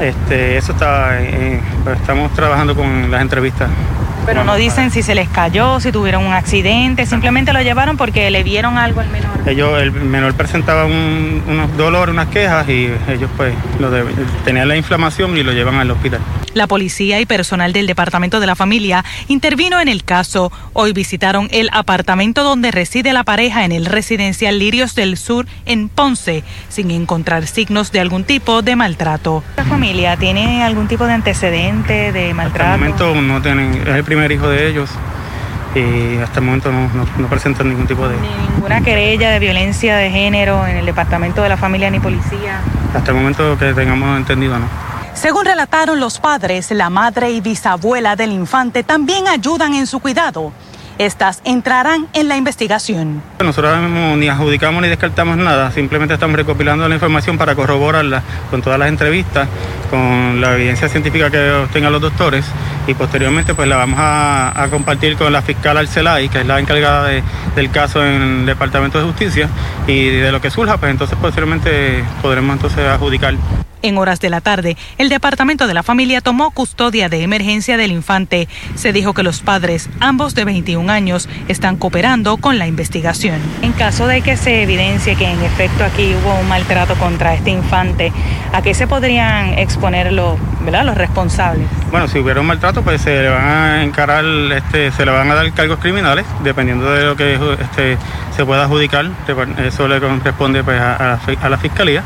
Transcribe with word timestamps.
Este, 0.00 0.56
eso 0.56 0.72
está, 0.72 1.22
eh, 1.22 1.60
pues, 1.84 1.98
estamos 2.00 2.32
trabajando 2.34 2.74
con 2.74 3.10
las 3.10 3.22
entrevistas. 3.22 3.70
Pero 4.26 4.42
no 4.42 4.56
dicen 4.56 4.90
si 4.90 5.02
se 5.02 5.14
les 5.14 5.28
cayó, 5.28 5.80
si 5.80 5.92
tuvieron 5.92 6.24
un 6.24 6.32
accidente, 6.32 7.04
simplemente 7.04 7.52
lo 7.52 7.60
llevaron 7.60 7.96
porque 7.96 8.30
le 8.30 8.42
vieron 8.42 8.78
algo 8.78 9.00
al 9.00 9.08
menor. 9.10 9.30
Ellos, 9.46 9.80
el 9.82 9.92
menor 9.92 10.32
presentaba 10.34 10.86
unos 10.86 11.76
dolores, 11.76 12.14
unas 12.14 12.28
quejas 12.28 12.66
y 12.68 12.90
ellos 13.08 13.30
pues 13.36 13.54
lo 13.78 13.90
tenían 14.44 14.68
la 14.68 14.76
inflamación 14.76 15.36
y 15.36 15.42
lo 15.42 15.52
llevan 15.52 15.76
al 15.76 15.90
hospital. 15.90 16.20
La 16.54 16.68
policía 16.68 17.20
y 17.20 17.26
personal 17.26 17.72
del 17.72 17.88
Departamento 17.88 18.38
de 18.38 18.46
la 18.46 18.54
Familia 18.54 19.04
intervino 19.26 19.80
en 19.80 19.88
el 19.88 20.04
caso. 20.04 20.52
Hoy 20.72 20.92
visitaron 20.92 21.48
el 21.50 21.68
apartamento 21.72 22.44
donde 22.44 22.70
reside 22.70 23.12
la 23.12 23.24
pareja 23.24 23.64
en 23.64 23.72
el 23.72 23.86
residencial 23.86 24.60
Lirios 24.60 24.94
del 24.94 25.16
Sur 25.16 25.46
en 25.66 25.88
Ponce, 25.88 26.44
sin 26.68 26.92
encontrar 26.92 27.48
signos 27.48 27.90
de 27.90 27.98
algún 27.98 28.22
tipo 28.22 28.62
de 28.62 28.76
maltrato. 28.76 29.42
¿La 29.56 29.64
familia 29.64 30.16
tiene 30.16 30.62
algún 30.62 30.86
tipo 30.86 31.06
de 31.06 31.14
antecedente 31.14 32.12
de 32.12 32.32
maltrato? 32.34 32.84
Hasta 32.84 33.04
el 33.04 33.14
momento 33.14 33.20
no 33.20 33.42
tienen, 33.42 33.74
es 33.74 33.94
el 33.96 34.04
primer 34.04 34.30
hijo 34.30 34.48
de 34.48 34.68
ellos 34.68 34.88
y 35.74 36.18
hasta 36.18 36.38
el 36.38 36.46
momento 36.46 36.70
no, 36.70 36.88
no, 37.18 37.26
presentan 37.26 37.68
ningún 37.68 37.88
tipo 37.88 38.06
de... 38.06 38.16
ninguna 38.52 38.80
querella 38.80 39.30
de 39.30 39.40
violencia 39.40 39.96
de 39.96 40.08
género 40.10 40.66
en 40.68 40.76
el 40.76 40.86
Departamento 40.86 41.42
de 41.42 41.48
la 41.48 41.56
Familia 41.56 41.90
ni 41.90 41.98
policía. 41.98 42.60
Hasta 42.94 43.10
el 43.10 43.16
momento 43.16 43.58
que 43.58 43.74
tengamos 43.74 44.16
entendido, 44.16 44.56
no. 44.56 44.93
Según 45.14 45.44
relataron 45.44 46.00
los 46.00 46.18
padres, 46.18 46.70
la 46.72 46.90
madre 46.90 47.30
y 47.30 47.40
bisabuela 47.40 48.16
del 48.16 48.32
infante 48.32 48.82
también 48.82 49.28
ayudan 49.28 49.74
en 49.74 49.86
su 49.86 50.00
cuidado. 50.00 50.52
Estas 50.98 51.40
entrarán 51.44 52.06
en 52.12 52.28
la 52.28 52.36
investigación. 52.36 53.22
Nosotros 53.42 53.76
ni 54.16 54.28
adjudicamos 54.28 54.82
ni 54.82 54.88
descartamos 54.88 55.36
nada, 55.36 55.70
simplemente 55.70 56.14
estamos 56.14 56.36
recopilando 56.36 56.88
la 56.88 56.94
información 56.94 57.38
para 57.38 57.54
corroborarla 57.54 58.22
con 58.50 58.60
todas 58.60 58.78
las 58.78 58.88
entrevistas, 58.88 59.48
con 59.90 60.40
la 60.40 60.54
evidencia 60.54 60.88
científica 60.88 61.30
que 61.30 61.50
obtengan 61.50 61.92
los 61.92 62.00
doctores 62.00 62.44
y 62.86 62.94
posteriormente 62.94 63.54
pues 63.54 63.66
la 63.66 63.76
vamos 63.76 63.98
a, 64.00 64.68
compartir 64.70 65.16
con 65.16 65.32
la 65.32 65.42
fiscal 65.42 65.76
Arcelay, 65.76 66.28
que 66.28 66.40
es 66.40 66.46
la 66.46 66.60
encargada 66.60 67.08
del 67.08 67.70
caso 67.70 68.04
en 68.04 68.22
el 68.22 68.46
Departamento 68.46 68.98
de 68.98 69.04
Justicia 69.04 69.48
y 69.86 70.10
de 70.10 70.30
lo 70.32 70.40
que 70.40 70.50
surja, 70.50 70.76
pues 70.76 70.90
entonces 70.90 71.16
posteriormente 71.20 72.04
podremos 72.20 72.54
entonces 72.54 72.86
adjudicar. 72.86 73.34
En 73.84 73.98
horas 73.98 74.18
de 74.18 74.30
la 74.30 74.40
tarde, 74.40 74.78
el 74.96 75.10
Departamento 75.10 75.66
de 75.66 75.74
la 75.74 75.82
Familia 75.82 76.22
tomó 76.22 76.52
custodia 76.52 77.10
de 77.10 77.22
emergencia 77.22 77.76
del 77.76 77.92
infante. 77.92 78.48
Se 78.76 78.94
dijo 78.94 79.12
que 79.12 79.22
los 79.22 79.42
padres, 79.42 79.90
ambos 80.00 80.34
de 80.34 80.46
21 80.46 80.90
años, 80.90 81.28
están 81.48 81.76
cooperando 81.76 82.38
con 82.38 82.58
la 82.58 82.66
investigación. 82.66 83.38
En 83.60 83.72
caso 83.72 84.06
de 84.06 84.22
que 84.22 84.38
se 84.38 84.62
evidencie 84.62 85.16
que 85.16 85.30
en 85.30 85.38
efecto 85.42 85.84
aquí 85.84 86.14
hubo 86.14 86.34
un 86.40 86.48
maltrato 86.48 86.94
contra 86.94 87.34
este 87.34 87.50
infante, 87.50 88.10
¿a 88.54 88.62
qué 88.62 88.72
se 88.72 88.86
podrían 88.86 89.58
exponer 89.58 90.14
los, 90.14 90.38
¿verdad? 90.64 90.86
los 90.86 90.96
responsables? 90.96 91.68
Bueno, 91.90 92.08
si 92.08 92.18
hubiera 92.20 92.40
un 92.40 92.46
maltrato, 92.46 92.80
pues 92.80 93.02
se 93.02 93.20
le 93.20 93.28
van 93.28 93.44
a 93.44 93.84
encarar, 93.84 94.24
este, 94.24 94.92
se 94.92 95.04
le 95.04 95.10
van 95.10 95.30
a 95.30 95.34
dar 95.34 95.52
cargos 95.52 95.78
criminales, 95.80 96.24
dependiendo 96.42 96.90
de 96.90 97.04
lo 97.04 97.16
que 97.16 97.34
este, 97.60 97.98
se 98.34 98.46
pueda 98.46 98.64
adjudicar. 98.64 99.10
Eso 99.58 99.86
le 99.88 100.00
corresponde 100.00 100.64
pues, 100.64 100.80
a 100.80 101.48
la 101.50 101.58
Fiscalía 101.58 102.02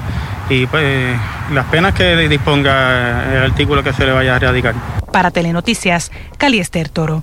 y 0.48 0.66
pues 0.66 1.18
las 1.52 1.66
penas 1.66 1.94
que 1.94 2.16
disponga 2.28 3.36
el 3.36 3.50
artículo 3.50 3.82
que 3.82 3.92
se 3.92 4.06
le 4.06 4.12
vaya 4.12 4.34
a 4.34 4.36
erradicar. 4.36 4.74
Para 5.12 5.30
Telenoticias, 5.30 6.10
Caliester 6.36 6.88
Toro. 6.88 7.22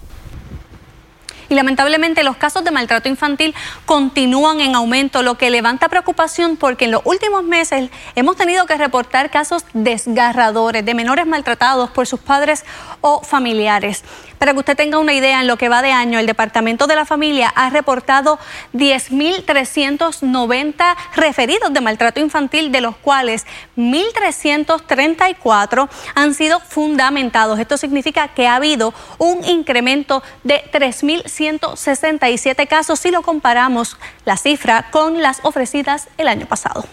Y 1.49 1.55
lamentablemente 1.55 2.23
los 2.23 2.37
casos 2.37 2.63
de 2.63 2.71
maltrato 2.71 3.07
infantil 3.07 3.53
continúan 3.85 4.61
en 4.61 4.75
aumento, 4.75 5.21
lo 5.21 5.35
que 5.35 5.49
levanta 5.49 5.89
preocupación 5.89 6.57
porque 6.57 6.85
en 6.85 6.91
los 6.91 7.01
últimos 7.05 7.43
meses 7.43 7.89
hemos 8.15 8.35
tenido 8.35 8.65
que 8.65 8.77
reportar 8.77 9.29
casos 9.29 9.63
desgarradores 9.73 10.83
de 10.83 10.93
menores 10.95 11.27
maltratados 11.27 11.91
por 11.91 12.07
sus 12.07 12.19
padres 12.19 12.65
o 13.01 13.21
familiares. 13.21 14.03
Para 14.45 14.53
que 14.53 14.59
usted 14.59 14.77
tenga 14.77 14.99
una 14.99 15.15
idea, 15.15 15.41
en 15.41 15.47
lo 15.47 15.57
que 15.57 15.69
va 15.69 15.81
de 15.81 15.91
año, 15.91 16.19
el 16.19 16.27
Departamento 16.27 16.85
de 16.85 16.95
la 16.95 17.05
Familia 17.05 17.51
ha 17.55 17.71
reportado 17.71 18.37
10.390 18.73 20.95
referidos 21.15 21.73
de 21.73 21.81
maltrato 21.81 22.19
infantil, 22.19 22.71
de 22.71 22.79
los 22.79 22.95
cuales 22.95 23.47
1.334 23.75 25.89
han 26.13 26.35
sido 26.35 26.59
fundamentados. 26.59 27.57
Esto 27.57 27.75
significa 27.75 28.27
que 28.27 28.45
ha 28.45 28.57
habido 28.57 28.93
un 29.17 29.43
incremento 29.45 30.21
de 30.43 30.63
3.167 30.71 32.67
casos 32.67 32.99
si 32.99 33.09
lo 33.09 33.23
comparamos 33.23 33.97
la 34.25 34.37
cifra 34.37 34.91
con 34.91 35.23
las 35.23 35.39
ofrecidas 35.41 36.07
el 36.19 36.27
año 36.27 36.45
pasado. 36.45 36.85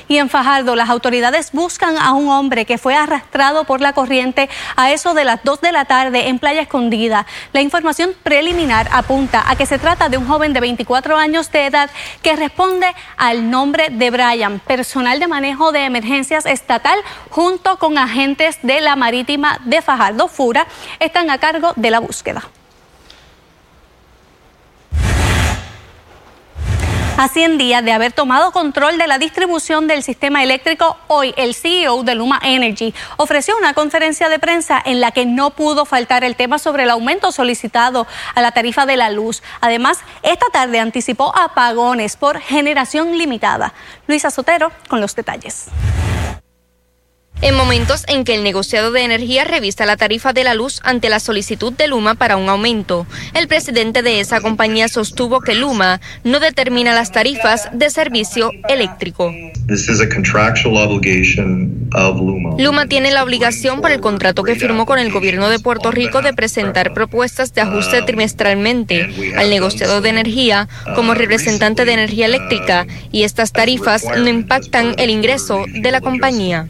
Y 0.08 0.18
en 0.18 0.28
Fajardo, 0.28 0.76
las 0.76 0.90
autoridades 0.90 1.52
buscan 1.52 1.96
a 1.96 2.12
un 2.12 2.28
hombre 2.28 2.64
que 2.64 2.78
fue 2.78 2.94
arrastrado 2.94 3.64
por 3.64 3.80
la 3.80 3.92
corriente 3.92 4.48
a 4.76 4.92
eso 4.92 5.14
de 5.14 5.24
las 5.24 5.42
2 5.44 5.60
de 5.60 5.72
la 5.72 5.84
tarde 5.84 6.28
en 6.28 6.38
Playa 6.38 6.62
Escondida. 6.62 7.26
La 7.52 7.60
información 7.60 8.14
preliminar 8.22 8.88
apunta 8.92 9.44
a 9.46 9.56
que 9.56 9.66
se 9.66 9.78
trata 9.78 10.08
de 10.08 10.18
un 10.18 10.26
joven 10.26 10.52
de 10.52 10.60
24 10.60 11.16
años 11.16 11.50
de 11.50 11.66
edad 11.66 11.90
que 12.22 12.36
responde 12.36 12.86
al 13.16 13.50
nombre 13.50 13.88
de 13.90 14.10
Brian, 14.10 14.60
personal 14.60 15.20
de 15.20 15.26
manejo 15.26 15.72
de 15.72 15.84
emergencias 15.84 16.46
estatal 16.46 16.98
junto 17.30 17.78
con 17.78 17.98
agentes 17.98 18.58
de 18.62 18.80
la 18.80 18.96
marítima 18.96 19.60
de 19.64 19.82
Fajardo 19.82 20.28
Fura 20.28 20.66
están 21.00 21.30
a 21.30 21.38
cargo 21.38 21.72
de 21.76 21.90
la 21.90 22.00
búsqueda. 22.00 22.42
A 27.18 27.28
100 27.28 27.58
días 27.58 27.84
de 27.84 27.92
haber 27.92 28.12
tomado 28.12 28.52
control 28.52 28.96
de 28.96 29.06
la 29.06 29.18
distribución 29.18 29.86
del 29.86 30.02
sistema 30.02 30.42
eléctrico, 30.42 30.96
hoy 31.08 31.34
el 31.36 31.54
CEO 31.54 32.02
de 32.04 32.14
Luma 32.14 32.40
Energy 32.42 32.94
ofreció 33.18 33.56
una 33.56 33.74
conferencia 33.74 34.28
de 34.28 34.38
prensa 34.38 34.82
en 34.84 35.00
la 35.00 35.12
que 35.12 35.26
no 35.26 35.50
pudo 35.50 35.84
faltar 35.84 36.24
el 36.24 36.36
tema 36.36 36.58
sobre 36.58 36.84
el 36.84 36.90
aumento 36.90 37.30
solicitado 37.30 38.06
a 38.34 38.40
la 38.40 38.52
tarifa 38.52 38.86
de 38.86 38.96
la 38.96 39.10
luz. 39.10 39.42
Además, 39.60 40.00
esta 40.22 40.46
tarde 40.52 40.80
anticipó 40.80 41.36
apagones 41.36 42.16
por 42.16 42.40
generación 42.40 43.16
limitada. 43.18 43.74
Luisa 44.06 44.30
Sotero 44.30 44.72
con 44.88 45.00
los 45.00 45.14
detalles. 45.14 45.66
En 47.42 47.56
momentos 47.56 48.04
en 48.06 48.22
que 48.22 48.36
el 48.36 48.44
negociado 48.44 48.92
de 48.92 49.02
energía 49.02 49.42
revista 49.42 49.84
la 49.84 49.96
tarifa 49.96 50.32
de 50.32 50.44
la 50.44 50.54
luz 50.54 50.80
ante 50.84 51.08
la 51.08 51.18
solicitud 51.18 51.72
de 51.72 51.88
Luma 51.88 52.14
para 52.14 52.36
un 52.36 52.48
aumento, 52.48 53.04
el 53.34 53.48
presidente 53.48 54.02
de 54.02 54.20
esa 54.20 54.40
compañía 54.40 54.86
sostuvo 54.86 55.40
que 55.40 55.56
Luma 55.56 56.00
no 56.22 56.38
determina 56.38 56.94
las 56.94 57.10
tarifas 57.10 57.68
de 57.72 57.90
servicio 57.90 58.52
eléctrico. 58.68 59.34
Luma 62.58 62.86
tiene 62.86 63.10
la 63.10 63.24
obligación 63.24 63.80
por 63.80 63.90
el 63.90 64.00
contrato 64.00 64.44
que 64.44 64.54
firmó 64.54 64.86
con 64.86 65.00
el 65.00 65.10
gobierno 65.10 65.48
de 65.48 65.58
Puerto 65.58 65.90
Rico 65.90 66.22
de 66.22 66.34
presentar 66.34 66.94
propuestas 66.94 67.52
de 67.54 67.62
ajuste 67.62 68.02
trimestralmente 68.02 69.34
al 69.36 69.50
negociado 69.50 70.00
de 70.00 70.10
energía 70.10 70.68
como 70.94 71.14
representante 71.14 71.84
de 71.84 71.92
energía 71.92 72.26
eléctrica 72.26 72.86
y 73.10 73.24
estas 73.24 73.50
tarifas 73.50 74.04
no 74.16 74.28
impactan 74.28 74.94
el 74.96 75.10
ingreso 75.10 75.64
de 75.66 75.90
la 75.90 76.00
compañía. 76.00 76.68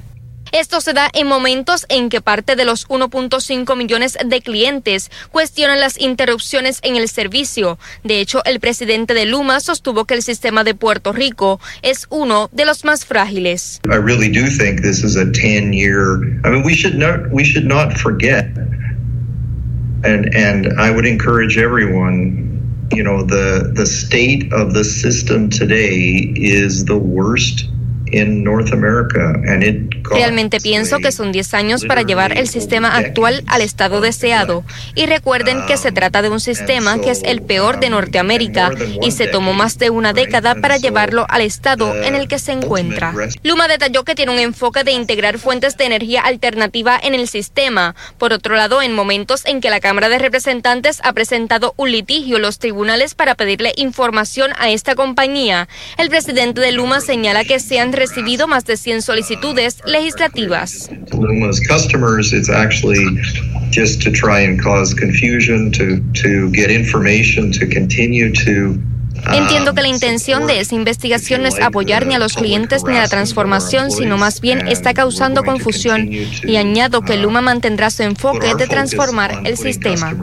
Esto 0.53 0.83
se 0.83 0.93
da 0.93 1.09
en 1.15 1.27
momentos 1.27 1.87
en 1.89 2.11
que 2.11 2.21
parte 2.21 2.57
de 2.57 2.67
los 2.67 2.87
1.5 2.89 3.75
millones 3.75 4.19
de 4.23 4.43
clientes 4.43 5.11
cuestionan 5.31 5.81
las 5.81 5.99
interrupciones 5.99 6.79
en 6.83 6.97
el 6.97 7.09
servicio. 7.09 7.79
De 8.05 8.21
hecho, 8.21 8.45
el 8.45 8.61
presidente 8.61 9.15
de 9.15 9.25
Luma 9.25 9.61
sostuvo 9.61 10.05
que 10.05 10.13
el 10.13 10.23
sistema 10.23 10.63
de 10.63 10.75
Puerto 10.75 11.15
Rico 11.15 11.59
es 11.81 12.07
uno 12.11 12.51
de 12.53 12.67
los 12.67 12.85
más 12.85 13.07
frágiles. 13.07 13.81
I 13.87 13.97
really 13.97 14.29
do 14.29 14.47
think 14.47 14.83
this 14.83 15.03
is 15.03 15.17
a 15.17 15.25
10 15.25 15.73
year 15.73 16.19
I 16.45 16.51
mean 16.51 16.63
we 16.65 16.75
should 16.75 16.99
not 16.99 17.33
we 17.33 17.45
should 17.45 17.67
not 17.67 17.97
forget 17.97 18.47
and 20.05 20.27
and 20.35 20.79
I 20.79 20.91
would 20.91 21.07
encourage 21.07 21.57
everyone 21.57 22.53
you 22.93 23.03
know 23.03 23.25
the 23.25 23.73
the 23.75 23.87
state 23.87 24.53
of 24.53 24.75
the 24.75 24.85
system 24.85 25.49
today 25.49 26.31
is 26.37 26.85
the 26.85 26.99
worst 26.99 27.73
Realmente 30.11 30.61
pienso 30.61 30.99
que 30.99 31.13
son 31.13 31.33
10 31.33 31.55
años 31.55 31.85
para 31.85 32.03
llevar 32.03 32.37
el 32.37 32.49
sistema 32.49 32.97
actual 32.97 33.43
al 33.47 33.63
estado 33.63 34.01
deseado. 34.01 34.65
Y 34.95 35.07
recuerden 35.07 35.65
que 35.67 35.77
se 35.77 35.93
trata 35.93 36.23
de 36.23 36.29
un 36.29 36.41
sistema 36.41 37.01
que 37.01 37.11
es 37.11 37.23
el 37.23 37.43
peor 37.43 37.81
de 37.81 37.91
Norteamérica 37.91 38.71
y 39.01 39.13
se 39.13 39.27
tomó 39.27 39.55
más 39.55 39.79
de 39.79 39.91
una 39.91 40.13
década 40.13 40.55
para 40.57 40.77
llevarlo 40.77 41.27
al 41.29 41.41
estado 41.41 41.95
en 42.03 42.15
el 42.15 42.29
que 42.29 42.39
se 42.39 42.53
encuentra. 42.53 43.15
Luma 43.43 43.69
detalló 43.69 44.05
que 44.05 44.15
tiene 44.15 44.33
un 44.33 44.39
enfoque 44.39 44.85
de 44.85 44.93
integrar 44.93 45.39
fuentes 45.39 45.77
de 45.77 45.85
energía 45.85 46.21
alternativa 46.21 46.99
en 47.03 47.15
el 47.15 47.29
sistema. 47.29 47.95
Por 48.19 48.33
otro 48.33 48.57
lado, 48.57 48.83
en 48.83 48.95
momentos 48.95 49.45
en 49.47 49.61
que 49.61 49.71
la 49.71 49.81
Cámara 49.81 50.09
de 50.09 50.19
Representantes 50.19 51.01
ha 51.03 51.13
presentado 51.13 51.75
un 51.77 51.91
litigio 51.91 52.37
en 52.37 52.43
los 52.43 52.59
tribunales 52.59 53.15
para 53.15 53.35
pedirle 53.35 53.73
información 53.77 54.51
a 54.59 54.71
esta 54.71 54.95
compañía, 54.95 55.69
el 55.97 56.11
presidente 56.11 56.61
de 56.61 56.73
Luma 56.73 57.01
señala 57.01 57.45
que 57.45 57.61
se 57.61 57.81
han 57.81 57.93
recibido 58.03 58.49
más 58.49 58.65
de 58.65 58.77
100 58.77 59.05
solicitudes 59.05 59.79
legislativas. 59.85 60.91
Just 63.71 64.03
to 64.03 64.11
try 64.11 64.45
and 64.45 64.61
cause 64.61 64.93
confusion, 64.93 65.71
to, 65.73 65.99
to 66.13 66.51
get 66.51 66.71
information, 66.71 67.51
to 67.53 67.67
continue 67.67 68.31
to 68.31 68.79
Entiendo 69.31 69.75
que 69.75 69.83
la 69.83 69.89
intención 69.89 70.47
de 70.47 70.61
esa 70.61 70.75
investigación 70.75 71.43
no 71.43 71.49
es 71.49 71.61
apoyar 71.61 72.07
ni 72.07 72.15
a 72.15 72.19
los 72.19 72.35
clientes 72.35 72.83
ni 72.85 72.97
a 72.97 73.03
la 73.03 73.09
transformación, 73.09 73.91
sino 73.91 74.19
más 74.19 74.41
bien 74.41 74.67
está 74.69 74.95
causando 74.95 75.45
confusión 75.45 76.09
y 76.11 76.57
añado 76.57 77.03
que 77.03 77.17
Luma 77.17 77.41
mantendrá 77.41 77.91
su 77.91 78.03
enfoque 78.03 78.55
de 78.55 78.67
transformar 78.67 79.41
el 79.45 79.57
sistema. 79.57 80.15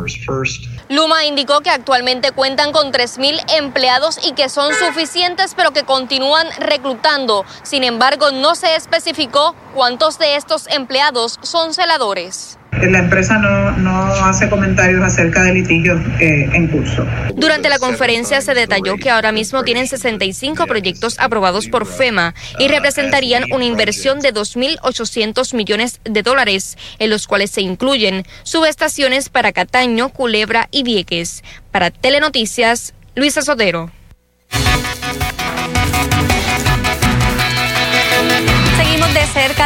Luma 0.89 1.25
indicó 1.25 1.61
que 1.61 1.69
actualmente 1.69 2.31
cuentan 2.31 2.71
con 2.71 2.91
3.000 2.91 3.41
empleados 3.57 4.19
y 4.25 4.33
que 4.33 4.49
son 4.49 4.73
suficientes, 4.73 5.53
pero 5.55 5.71
que 5.71 5.83
continúan 5.83 6.47
reclutando. 6.59 7.45
Sin 7.63 7.83
embargo, 7.83 8.31
no 8.31 8.55
se 8.55 8.75
especificó 8.75 9.55
cuántos 9.73 10.19
de 10.19 10.35
estos 10.35 10.67
empleados 10.67 11.39
son 11.41 11.73
celadores 11.73 12.58
la 12.71 12.99
empresa 12.99 13.37
no, 13.37 13.71
no 13.71 14.05
hace 14.25 14.49
comentarios 14.49 15.03
acerca 15.03 15.43
de 15.43 15.53
litigios 15.53 15.99
eh, 16.19 16.49
en 16.53 16.67
curso. 16.67 17.05
Durante 17.35 17.69
la 17.69 17.79
conferencia 17.79 18.41
se 18.41 18.53
detalló 18.53 18.97
que 18.97 19.09
ahora 19.09 19.31
mismo 19.31 19.63
tienen 19.63 19.87
65 19.87 20.65
proyectos 20.67 21.19
aprobados 21.19 21.67
por 21.67 21.85
FEMA 21.85 22.33
y 22.57 22.67
representarían 22.67 23.45
una 23.51 23.65
inversión 23.65 24.19
de 24.19 24.33
2.800 24.33 25.55
millones 25.55 25.99
de 26.03 26.23
dólares, 26.23 26.77
en 26.99 27.09
los 27.09 27.27
cuales 27.27 27.51
se 27.51 27.61
incluyen 27.61 28.25
subestaciones 28.43 29.29
para 29.29 29.51
Cataño, 29.51 30.09
Culebra 30.09 30.67
y 30.71 30.83
Vieques. 30.83 31.43
Para 31.71 31.91
Telenoticias, 31.91 32.93
Luisa 33.15 33.41
Sotero. 33.41 33.91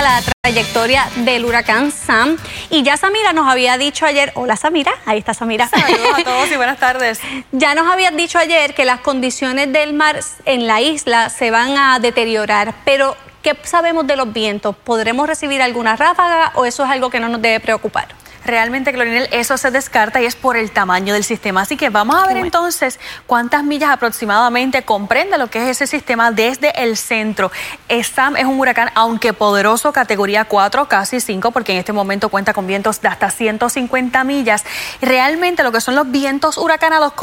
La 0.03 0.21
trayectoria 0.41 1.07
del 1.23 1.45
huracán 1.45 1.89
Sam. 1.89 2.38
Y 2.69 2.83
ya 2.83 2.97
Samira 2.97 3.31
nos 3.31 3.47
había 3.47 3.77
dicho 3.77 4.05
ayer, 4.05 4.33
hola 4.35 4.57
Samira, 4.57 4.91
ahí 5.05 5.17
está 5.17 5.33
Samira. 5.33 5.69
Saludos 5.69 6.19
a 6.19 6.23
todos 6.23 6.51
y 6.51 6.57
buenas 6.57 6.77
tardes. 6.77 7.21
Ya 7.53 7.75
nos 7.75 7.88
habían 7.88 8.17
dicho 8.17 8.38
ayer 8.38 8.73
que 8.73 8.83
las 8.83 9.00
condiciones 9.00 9.71
del 9.71 9.94
mar 9.94 10.19
en 10.45 10.67
la 10.67 10.81
isla 10.81 11.29
se 11.29 11.51
van 11.51 11.77
a 11.77 12.00
deteriorar, 12.00 12.73
pero 12.83 13.15
¿qué 13.41 13.55
sabemos 13.63 14.05
de 14.07 14.17
los 14.17 14.33
vientos? 14.33 14.75
¿Podremos 14.75 15.27
recibir 15.27 15.61
alguna 15.61 15.95
ráfaga 15.95 16.51
o 16.56 16.65
eso 16.65 16.83
es 16.83 16.89
algo 16.89 17.09
que 17.09 17.19
no 17.19 17.29
nos 17.29 17.41
debe 17.41 17.59
preocupar? 17.59 18.07
Realmente, 18.45 18.92
Clorinel, 18.92 19.30
eso 19.31 19.57
se 19.57 19.72
descarta 19.72 20.22
y 20.22 20.25
es 20.25 20.36
por 20.36 20.57
el 20.57 20.72
tamaño 20.72 21.13
del 21.13 21.24
sistema. 21.24 21.62
Así 21.62 21.78
que 21.78 21.90
vamos 21.90 22.16
a 22.16 22.28
ver 22.28 22.38
entonces 22.38 23.00
cuántas 23.25 23.63
millas 23.63 23.90
aproximadamente 23.92 24.84
comprende 24.84 25.38
lo 25.38 25.50
que 25.50 25.63
es 25.63 25.81
ese 25.81 25.88
sistema 25.88 26.31
desde 26.31 26.84
el 26.84 26.98
centro. 26.98 27.51
Sam 28.04 28.36
es 28.36 28.45
un 28.45 28.60
huracán, 28.60 28.92
aunque 28.95 29.34
poderoso, 29.34 29.94
categoría 29.94 30.45
4, 30.45 30.88
casi 30.88 31.19
5, 31.19 31.51
porque 31.51 31.72
en 31.72 31.80
este 31.80 31.94
momento 31.94 32.30
cuenta 32.30 32.54
con 32.54 32.68
vientos 32.68 33.01
de 33.01 33.07
hasta 33.07 33.30
150 33.30 34.24
millas. 34.24 34.63
Realmente 35.01 35.63
lo 35.63 35.72
que 35.72 35.81
son 35.81 35.95
los 35.95 36.12
vientos 36.12 36.57
huracanados 36.57 37.13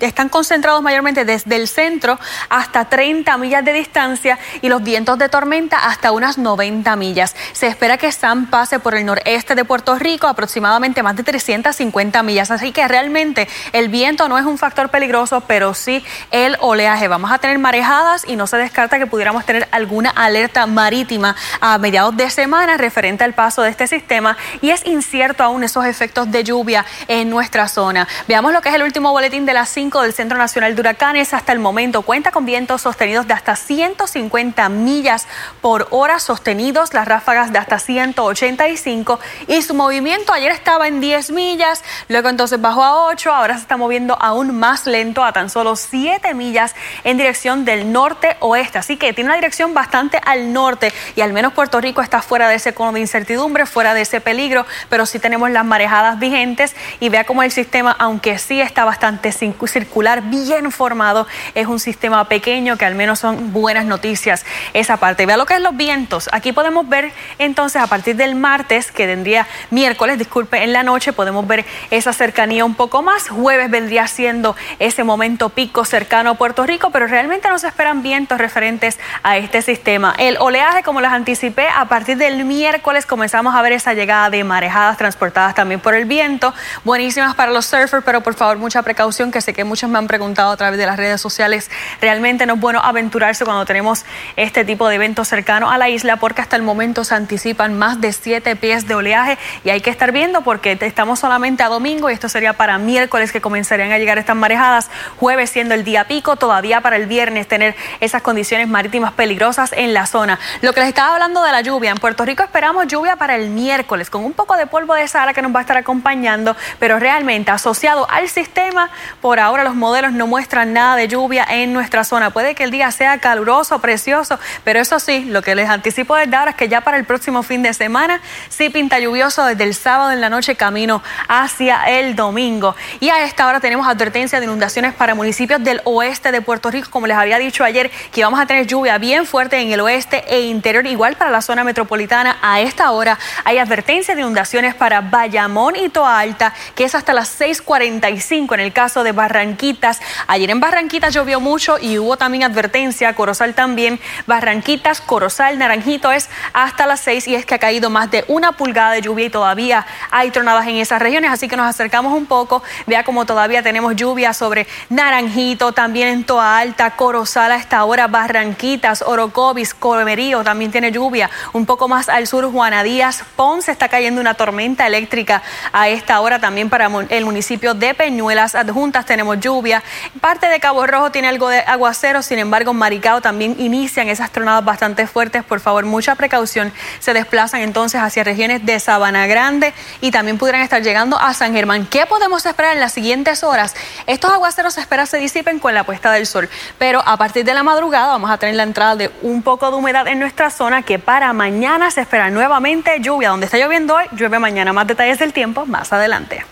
están 0.00 0.28
concentrados 0.28 0.82
mayormente 0.82 1.24
desde 1.24 1.56
el 1.56 1.68
centro 1.68 2.18
hasta 2.48 2.86
30 2.86 3.36
millas 3.38 3.64
de 3.64 3.72
distancia 3.72 4.38
y 4.62 4.68
los 4.68 4.82
vientos 4.82 5.18
de 5.18 5.28
tormenta 5.28 5.86
hasta 5.86 6.12
unas 6.12 6.38
90 6.38 6.94
millas. 6.96 7.34
Se 7.52 7.66
espera 7.66 7.96
que 7.96 8.12
Sam 8.12 8.46
pase 8.46 8.78
por 8.78 8.94
el 8.94 9.06
noreste 9.06 9.54
de 9.54 9.64
Puerto 9.64 9.96
Rico 9.96 10.26
aproximadamente 10.26 11.02
más 11.02 11.16
de 11.16 11.22
350 11.22 12.22
millas. 12.22 12.50
Así 12.50 12.72
que 12.72 12.86
realmente 12.88 13.48
el 13.72 13.88
viento 13.88 14.28
no 14.28 14.38
es 14.38 14.44
un 14.44 14.58
factor 14.58 14.88
peligroso, 14.90 15.40
pero 15.42 15.74
sí 15.74 16.04
el 16.30 16.56
oleaje. 16.60 17.08
Vamos 17.08 17.30
a 17.30 17.38
tener 17.38 17.58
marejadas 17.58 18.24
y 18.26 18.36
no 18.36 18.46
se 18.46 18.56
descarta 18.56 18.98
que 18.98 19.06
pudiéramos 19.06 19.44
tener 19.44 19.68
alguna 19.70 20.10
alerta 20.10 20.66
marítima 20.66 21.36
a 21.60 21.78
mediados 21.78 22.16
de 22.16 22.30
semana 22.30 22.76
referente 22.76 23.24
al 23.24 23.34
paso 23.34 23.62
de 23.62 23.70
este 23.70 23.86
sistema 23.86 24.36
y 24.60 24.70
es 24.70 24.86
incierto 24.86 25.42
aún 25.42 25.64
esos 25.64 25.84
efectos 25.84 26.30
de 26.30 26.44
lluvia 26.44 26.84
en 27.08 27.30
nuestra 27.30 27.68
zona. 27.68 28.06
Veamos 28.28 28.52
lo 28.52 28.60
que 28.60 28.68
es 28.68 28.74
el 28.74 28.82
último 28.82 29.12
boletín 29.12 29.46
de 29.46 29.54
las 29.54 29.68
5 29.68 29.85
del 29.86 30.12
Centro 30.12 30.36
Nacional 30.36 30.74
de 30.74 30.80
Huracanes. 30.80 31.32
Hasta 31.32 31.52
el 31.52 31.60
momento 31.60 32.02
cuenta 32.02 32.32
con 32.32 32.44
vientos 32.44 32.82
sostenidos 32.82 33.28
de 33.28 33.34
hasta 33.34 33.54
150 33.54 34.68
millas 34.68 35.28
por 35.60 35.86
hora 35.90 36.18
sostenidos, 36.18 36.92
las 36.92 37.06
ráfagas 37.06 37.52
de 37.52 37.58
hasta 37.58 37.78
185 37.78 39.20
y 39.46 39.62
su 39.62 39.74
movimiento 39.74 40.32
ayer 40.32 40.50
estaba 40.50 40.88
en 40.88 41.00
10 41.00 41.30
millas, 41.30 41.84
luego 42.08 42.28
entonces 42.28 42.60
bajó 42.60 42.82
a 42.82 43.06
8, 43.06 43.32
ahora 43.32 43.54
se 43.54 43.60
está 43.60 43.76
moviendo 43.76 44.18
aún 44.20 44.58
más 44.58 44.86
lento 44.86 45.24
a 45.24 45.32
tan 45.32 45.50
solo 45.50 45.76
7 45.76 46.34
millas 46.34 46.74
en 47.04 47.16
dirección 47.16 47.64
del 47.64 47.92
norte-oeste. 47.92 48.78
Así 48.78 48.96
que 48.96 49.12
tiene 49.12 49.28
una 49.30 49.36
dirección 49.36 49.72
bastante 49.72 50.20
al 50.24 50.52
norte 50.52 50.92
y 51.14 51.20
al 51.20 51.32
menos 51.32 51.52
Puerto 51.52 51.80
Rico 51.80 52.02
está 52.02 52.22
fuera 52.22 52.48
de 52.48 52.56
ese 52.56 52.74
cono 52.74 52.92
de 52.92 53.00
incertidumbre, 53.00 53.66
fuera 53.66 53.94
de 53.94 54.00
ese 54.00 54.20
peligro, 54.20 54.66
pero 54.88 55.06
sí 55.06 55.20
tenemos 55.20 55.48
las 55.50 55.64
marejadas 55.64 56.18
vigentes 56.18 56.74
y 56.98 57.08
vea 57.08 57.24
cómo 57.24 57.44
el 57.44 57.52
sistema, 57.52 57.94
aunque 57.98 58.38
sí 58.38 58.60
está 58.60 58.84
bastante 58.84 59.30
circular, 59.76 60.22
bien 60.22 60.72
formado, 60.72 61.26
es 61.54 61.66
un 61.66 61.78
sistema 61.78 62.26
pequeño 62.28 62.78
que 62.78 62.86
al 62.86 62.94
menos 62.94 63.18
son 63.18 63.52
buenas 63.52 63.84
noticias 63.84 64.46
esa 64.72 64.96
parte. 64.96 65.26
Vea 65.26 65.36
lo 65.36 65.44
que 65.44 65.52
es 65.52 65.60
los 65.60 65.76
vientos. 65.76 66.30
Aquí 66.32 66.52
podemos 66.52 66.88
ver 66.88 67.12
entonces 67.38 67.82
a 67.82 67.86
partir 67.86 68.16
del 68.16 68.36
martes, 68.36 68.90
que 68.90 69.06
tendría 69.06 69.46
miércoles, 69.70 70.16
disculpe, 70.16 70.64
en 70.64 70.72
la 70.72 70.82
noche 70.82 71.12
podemos 71.12 71.46
ver 71.46 71.66
esa 71.90 72.14
cercanía 72.14 72.64
un 72.64 72.74
poco 72.74 73.02
más. 73.02 73.28
Jueves 73.28 73.70
vendría 73.70 74.06
siendo 74.06 74.56
ese 74.78 75.04
momento 75.04 75.50
pico 75.50 75.84
cercano 75.84 76.30
a 76.30 76.34
Puerto 76.34 76.64
Rico, 76.64 76.88
pero 76.90 77.06
realmente 77.06 77.50
no 77.50 77.58
se 77.58 77.68
esperan 77.68 78.02
vientos 78.02 78.38
referentes 78.38 78.98
a 79.22 79.36
este 79.36 79.60
sistema. 79.60 80.14
El 80.16 80.38
oleaje, 80.38 80.82
como 80.84 81.02
les 81.02 81.10
anticipé, 81.10 81.68
a 81.68 81.84
partir 81.84 82.16
del 82.16 82.46
miércoles 82.46 83.04
comenzamos 83.04 83.54
a 83.54 83.60
ver 83.60 83.72
esa 83.72 83.92
llegada 83.92 84.30
de 84.30 84.42
marejadas 84.42 84.96
transportadas 84.96 85.54
también 85.54 85.80
por 85.80 85.94
el 85.94 86.06
viento, 86.06 86.54
buenísimas 86.84 87.34
para 87.34 87.52
los 87.52 87.66
surfers, 87.66 88.02
pero 88.04 88.22
por 88.22 88.34
favor 88.34 88.56
mucha 88.56 88.80
precaución, 88.80 89.30
que 89.30 89.42
sé 89.42 89.52
que 89.52 89.65
muchos 89.66 89.90
me 89.90 89.98
han 89.98 90.06
preguntado 90.06 90.50
a 90.50 90.56
través 90.56 90.78
de 90.78 90.86
las 90.86 90.96
redes 90.96 91.20
sociales. 91.20 91.70
Realmente 92.00 92.46
no 92.46 92.54
es 92.54 92.60
bueno 92.60 92.80
aventurarse 92.82 93.44
cuando 93.44 93.64
tenemos 93.66 94.04
este 94.36 94.64
tipo 94.64 94.88
de 94.88 94.94
eventos 94.94 95.28
cercanos 95.28 95.72
a 95.72 95.78
la 95.78 95.88
isla, 95.88 96.16
porque 96.16 96.40
hasta 96.40 96.56
el 96.56 96.62
momento 96.62 97.04
se 97.04 97.14
anticipan 97.14 97.78
más 97.78 98.00
de 98.00 98.12
siete 98.12 98.56
pies 98.56 98.88
de 98.88 98.94
oleaje 98.94 99.38
y 99.64 99.70
hay 99.70 99.80
que 99.80 99.90
estar 99.90 100.12
viendo 100.12 100.42
porque 100.42 100.78
estamos 100.80 101.18
solamente 101.18 101.62
a 101.62 101.68
domingo 101.68 102.10
y 102.10 102.14
esto 102.14 102.28
sería 102.28 102.52
para 102.54 102.78
miércoles 102.78 103.32
que 103.32 103.40
comenzarían 103.40 103.92
a 103.92 103.98
llegar 103.98 104.18
estas 104.18 104.36
marejadas, 104.36 104.90
jueves 105.18 105.50
siendo 105.50 105.74
el 105.74 105.84
día 105.84 106.04
pico, 106.04 106.36
todavía 106.36 106.80
para 106.80 106.96
el 106.96 107.06
viernes 107.06 107.48
tener 107.48 107.74
esas 108.00 108.22
condiciones 108.22 108.68
marítimas 108.68 109.12
peligrosas 109.12 109.72
en 109.72 109.94
la 109.94 110.06
zona. 110.06 110.38
Lo 110.62 110.72
que 110.72 110.80
les 110.80 110.88
estaba 110.88 111.14
hablando 111.14 111.42
de 111.42 111.52
la 111.52 111.60
lluvia, 111.60 111.90
en 111.90 111.98
Puerto 111.98 112.24
Rico 112.24 112.42
esperamos 112.42 112.86
lluvia 112.86 113.16
para 113.16 113.36
el 113.36 113.50
miércoles 113.50 114.10
con 114.10 114.24
un 114.24 114.32
poco 114.32 114.56
de 114.56 114.66
polvo 114.66 114.94
de 114.94 115.06
Sahara 115.08 115.34
que 115.34 115.42
nos 115.42 115.54
va 115.54 115.60
a 115.60 115.62
estar 115.62 115.76
acompañando, 115.76 116.56
pero 116.78 116.98
realmente 116.98 117.50
asociado 117.50 118.08
al 118.10 118.28
sistema, 118.28 118.90
por 119.20 119.40
ahora 119.56 119.70
los 119.70 119.74
modelos 119.74 120.12
no 120.12 120.26
muestran 120.26 120.74
nada 120.74 120.96
de 120.96 121.08
lluvia 121.08 121.46
en 121.48 121.72
nuestra 121.72 122.04
zona. 122.04 122.28
Puede 122.30 122.54
que 122.54 122.62
el 122.62 122.70
día 122.70 122.90
sea 122.90 123.18
caluroso, 123.18 123.78
precioso, 123.78 124.38
pero 124.64 124.80
eso 124.80 125.00
sí, 125.00 125.24
lo 125.24 125.40
que 125.40 125.54
les 125.54 125.70
anticipo 125.70 126.14
desde 126.14 126.36
ahora 126.36 126.50
es 126.50 126.56
que 126.56 126.68
ya 126.68 126.82
para 126.82 126.98
el 126.98 127.04
próximo 127.04 127.42
fin 127.42 127.62
de 127.62 127.72
semana 127.72 128.20
sí 128.50 128.68
pinta 128.68 128.98
lluvioso 128.98 129.46
desde 129.46 129.64
el 129.64 129.74
sábado 129.74 130.12
en 130.12 130.20
la 130.20 130.28
noche 130.28 130.56
camino 130.56 131.02
hacia 131.28 131.84
el 131.84 132.14
domingo. 132.16 132.76
Y 133.00 133.08
a 133.08 133.24
esta 133.24 133.46
hora 133.46 133.60
tenemos 133.60 133.88
advertencia 133.88 134.40
de 134.40 134.44
inundaciones 134.44 134.92
para 134.92 135.14
municipios 135.14 135.64
del 135.64 135.80
oeste 135.84 136.32
de 136.32 136.42
Puerto 136.42 136.70
Rico, 136.70 136.90
como 136.90 137.06
les 137.06 137.16
había 137.16 137.38
dicho 137.38 137.64
ayer, 137.64 137.90
que 138.12 138.22
vamos 138.22 138.38
a 138.38 138.44
tener 138.44 138.66
lluvia 138.66 138.98
bien 138.98 139.24
fuerte 139.24 139.58
en 139.58 139.72
el 139.72 139.80
oeste 139.80 140.22
e 140.28 140.42
interior, 140.42 140.86
igual 140.86 141.16
para 141.16 141.30
la 141.30 141.40
zona 141.40 141.64
metropolitana. 141.64 142.36
A 142.42 142.60
esta 142.60 142.90
hora 142.90 143.18
hay 143.44 143.56
advertencia 143.56 144.14
de 144.14 144.20
inundaciones 144.20 144.74
para 144.74 145.00
Bayamón 145.00 145.76
y 145.76 145.88
Toa 145.88 146.18
Alta, 146.18 146.52
que 146.74 146.84
es 146.84 146.94
hasta 146.94 147.14
las 147.14 147.40
6:45 147.40 148.52
en 148.52 148.60
el 148.60 148.74
caso 148.74 149.02
de 149.02 149.12
Barranquilla 149.12 149.45
Barranquitas. 149.46 150.00
Ayer 150.26 150.50
en 150.50 150.58
Barranquitas 150.58 151.14
llovió 151.14 151.38
mucho 151.38 151.78
y 151.80 152.00
hubo 152.00 152.16
también 152.16 152.42
advertencia, 152.42 153.14
Corozal 153.14 153.54
también. 153.54 154.00
Barranquitas, 154.26 155.00
Corozal, 155.00 155.56
Naranjito 155.56 156.10
es 156.10 156.28
hasta 156.52 156.84
las 156.84 156.98
6 157.00 157.28
y 157.28 157.36
es 157.36 157.46
que 157.46 157.54
ha 157.54 157.58
caído 157.60 157.88
más 157.88 158.10
de 158.10 158.24
una 158.26 158.50
pulgada 158.52 158.90
de 158.90 159.02
lluvia 159.02 159.26
y 159.26 159.30
todavía 159.30 159.86
hay 160.10 160.32
tronadas 160.32 160.66
en 160.66 160.76
esas 160.76 161.00
regiones, 161.00 161.30
así 161.30 161.46
que 161.46 161.56
nos 161.56 161.68
acercamos 161.68 162.12
un 162.12 162.26
poco. 162.26 162.64
Vea 162.88 163.04
como 163.04 163.24
todavía 163.24 163.62
tenemos 163.62 163.94
lluvia 163.94 164.32
sobre 164.32 164.66
Naranjito, 164.88 165.70
también 165.70 166.08
en 166.08 166.24
Toa 166.24 166.58
Alta, 166.58 166.96
Corozal 166.96 167.52
a 167.52 167.56
esta 167.56 167.84
hora, 167.84 168.08
Barranquitas, 168.08 169.02
Orocovis, 169.02 169.74
Comerío 169.74 170.42
también 170.42 170.72
tiene 170.72 170.90
lluvia. 170.90 171.30
Un 171.52 171.66
poco 171.66 171.86
más 171.86 172.08
al 172.08 172.26
sur, 172.26 172.50
Juana 172.50 172.82
Díaz, 172.82 173.22
Ponce 173.36 173.70
está 173.70 173.88
cayendo 173.88 174.20
una 174.20 174.34
tormenta 174.34 174.88
eléctrica 174.88 175.44
a 175.72 175.88
esta 175.88 176.20
hora 176.20 176.40
también 176.40 176.68
para 176.68 176.90
el 177.10 177.24
municipio 177.24 177.74
de 177.74 177.94
Peñuelas 177.94 178.56
Adjuntas 178.56 178.96
tenemos 179.04 179.35
lluvia. 179.40 179.82
Parte 180.20 180.48
de 180.48 180.60
Cabo 180.60 180.86
Rojo 180.86 181.10
tiene 181.10 181.28
algo 181.28 181.48
de 181.48 181.60
aguacero, 181.60 182.22
sin 182.22 182.38
embargo 182.38 182.74
Maricao 182.74 183.20
también 183.20 183.56
inician 183.58 184.08
esas 184.08 184.30
tronadas 184.30 184.64
bastante 184.64 185.06
fuertes. 185.06 185.44
Por 185.44 185.60
favor, 185.60 185.84
mucha 185.84 186.14
precaución. 186.14 186.72
Se 186.98 187.14
desplazan 187.14 187.60
entonces 187.60 188.00
hacia 188.00 188.24
regiones 188.24 188.64
de 188.64 188.78
Sabana 188.80 189.26
Grande 189.26 189.74
y 190.00 190.10
también 190.10 190.38
pudieran 190.38 190.62
estar 190.62 190.82
llegando 190.82 191.18
a 191.18 191.34
San 191.34 191.52
Germán. 191.52 191.86
¿Qué 191.86 192.06
podemos 192.06 192.44
esperar 192.46 192.74
en 192.74 192.80
las 192.80 192.92
siguientes 192.92 193.44
horas? 193.44 193.74
Estos 194.06 194.30
aguaceros 194.32 194.74
se 194.74 194.80
espera 194.80 195.06
se 195.06 195.18
disipen 195.18 195.58
con 195.58 195.74
la 195.74 195.84
puesta 195.84 196.10
del 196.12 196.26
sol, 196.26 196.48
pero 196.78 197.02
a 197.06 197.16
partir 197.16 197.44
de 197.44 197.54
la 197.54 197.62
madrugada 197.62 198.08
vamos 198.08 198.30
a 198.30 198.38
tener 198.38 198.54
la 198.54 198.62
entrada 198.62 198.96
de 198.96 199.10
un 199.22 199.42
poco 199.42 199.70
de 199.70 199.76
humedad 199.76 200.06
en 200.08 200.18
nuestra 200.18 200.50
zona 200.50 200.82
que 200.82 200.98
para 200.98 201.32
mañana 201.32 201.90
se 201.90 202.00
espera 202.00 202.30
nuevamente 202.30 203.00
lluvia. 203.00 203.30
Donde 203.30 203.46
está 203.46 203.58
lloviendo 203.58 203.94
hoy, 203.94 204.04
llueve 204.12 204.38
mañana. 204.38 204.72
Más 204.72 204.86
detalles 204.86 205.18
del 205.18 205.32
tiempo 205.32 205.66
más 205.66 205.92
adelante. 205.92 206.44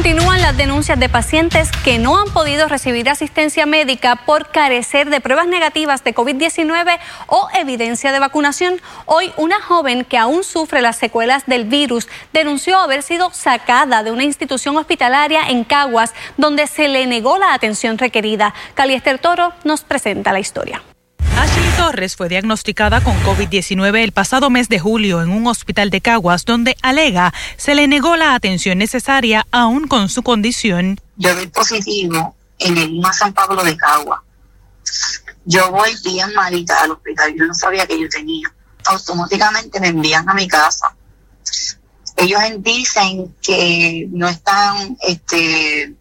Continúan 0.00 0.40
las 0.40 0.56
denuncias 0.56 0.98
de 0.98 1.10
pacientes 1.10 1.70
que 1.84 1.98
no 1.98 2.18
han 2.18 2.30
podido 2.32 2.68
recibir 2.68 3.10
asistencia 3.10 3.66
médica 3.66 4.16
por 4.24 4.50
carecer 4.50 5.10
de 5.10 5.20
pruebas 5.20 5.46
negativas 5.46 6.02
de 6.04 6.14
COVID-19 6.14 6.98
o 7.26 7.48
evidencia 7.52 8.10
de 8.10 8.18
vacunación. 8.18 8.80
Hoy 9.04 9.30
una 9.36 9.60
joven 9.60 10.06
que 10.06 10.16
aún 10.16 10.42
sufre 10.42 10.80
las 10.80 10.96
secuelas 10.96 11.44
del 11.44 11.66
virus 11.66 12.08
denunció 12.32 12.78
haber 12.78 13.02
sido 13.02 13.30
sacada 13.34 14.02
de 14.02 14.10
una 14.10 14.24
institución 14.24 14.74
hospitalaria 14.78 15.50
en 15.50 15.64
Caguas 15.64 16.14
donde 16.38 16.66
se 16.66 16.88
le 16.88 17.06
negó 17.06 17.36
la 17.36 17.52
atención 17.52 17.98
requerida. 17.98 18.54
Caliester 18.72 19.18
Toro 19.18 19.52
nos 19.64 19.82
presenta 19.82 20.32
la 20.32 20.40
historia. 20.40 20.80
Ashley 21.40 21.70
Torres 21.78 22.16
fue 22.16 22.28
diagnosticada 22.28 23.00
con 23.00 23.16
COVID-19 23.22 24.00
el 24.00 24.12
pasado 24.12 24.50
mes 24.50 24.68
de 24.68 24.78
julio 24.78 25.22
en 25.22 25.30
un 25.30 25.46
hospital 25.46 25.88
de 25.88 26.02
Caguas 26.02 26.44
donde 26.44 26.76
alega 26.82 27.32
se 27.56 27.74
le 27.74 27.88
negó 27.88 28.14
la 28.16 28.34
atención 28.34 28.76
necesaria 28.76 29.46
aún 29.50 29.88
con 29.88 30.10
su 30.10 30.22
condición. 30.22 31.00
Yo 31.16 31.34
doy 31.34 31.46
positivo 31.46 32.36
en 32.58 32.76
el 32.76 32.90
IMA 32.90 33.14
San 33.14 33.32
Pablo 33.32 33.64
de 33.64 33.74
Caguas. 33.74 34.20
Yo 35.46 35.70
voy 35.70 35.96
bien 36.04 36.30
malita 36.34 36.82
al 36.82 36.90
hospital, 36.90 37.34
yo 37.34 37.46
no 37.46 37.54
sabía 37.54 37.86
que 37.86 37.98
yo 37.98 38.06
tenía. 38.10 38.52
Automáticamente 38.84 39.80
me 39.80 39.88
envían 39.88 40.28
a 40.28 40.34
mi 40.34 40.46
casa. 40.46 40.94
Ellos 42.18 42.40
dicen 42.58 43.34
que 43.40 44.06
no 44.10 44.28
están 44.28 44.94
este, 45.00 45.94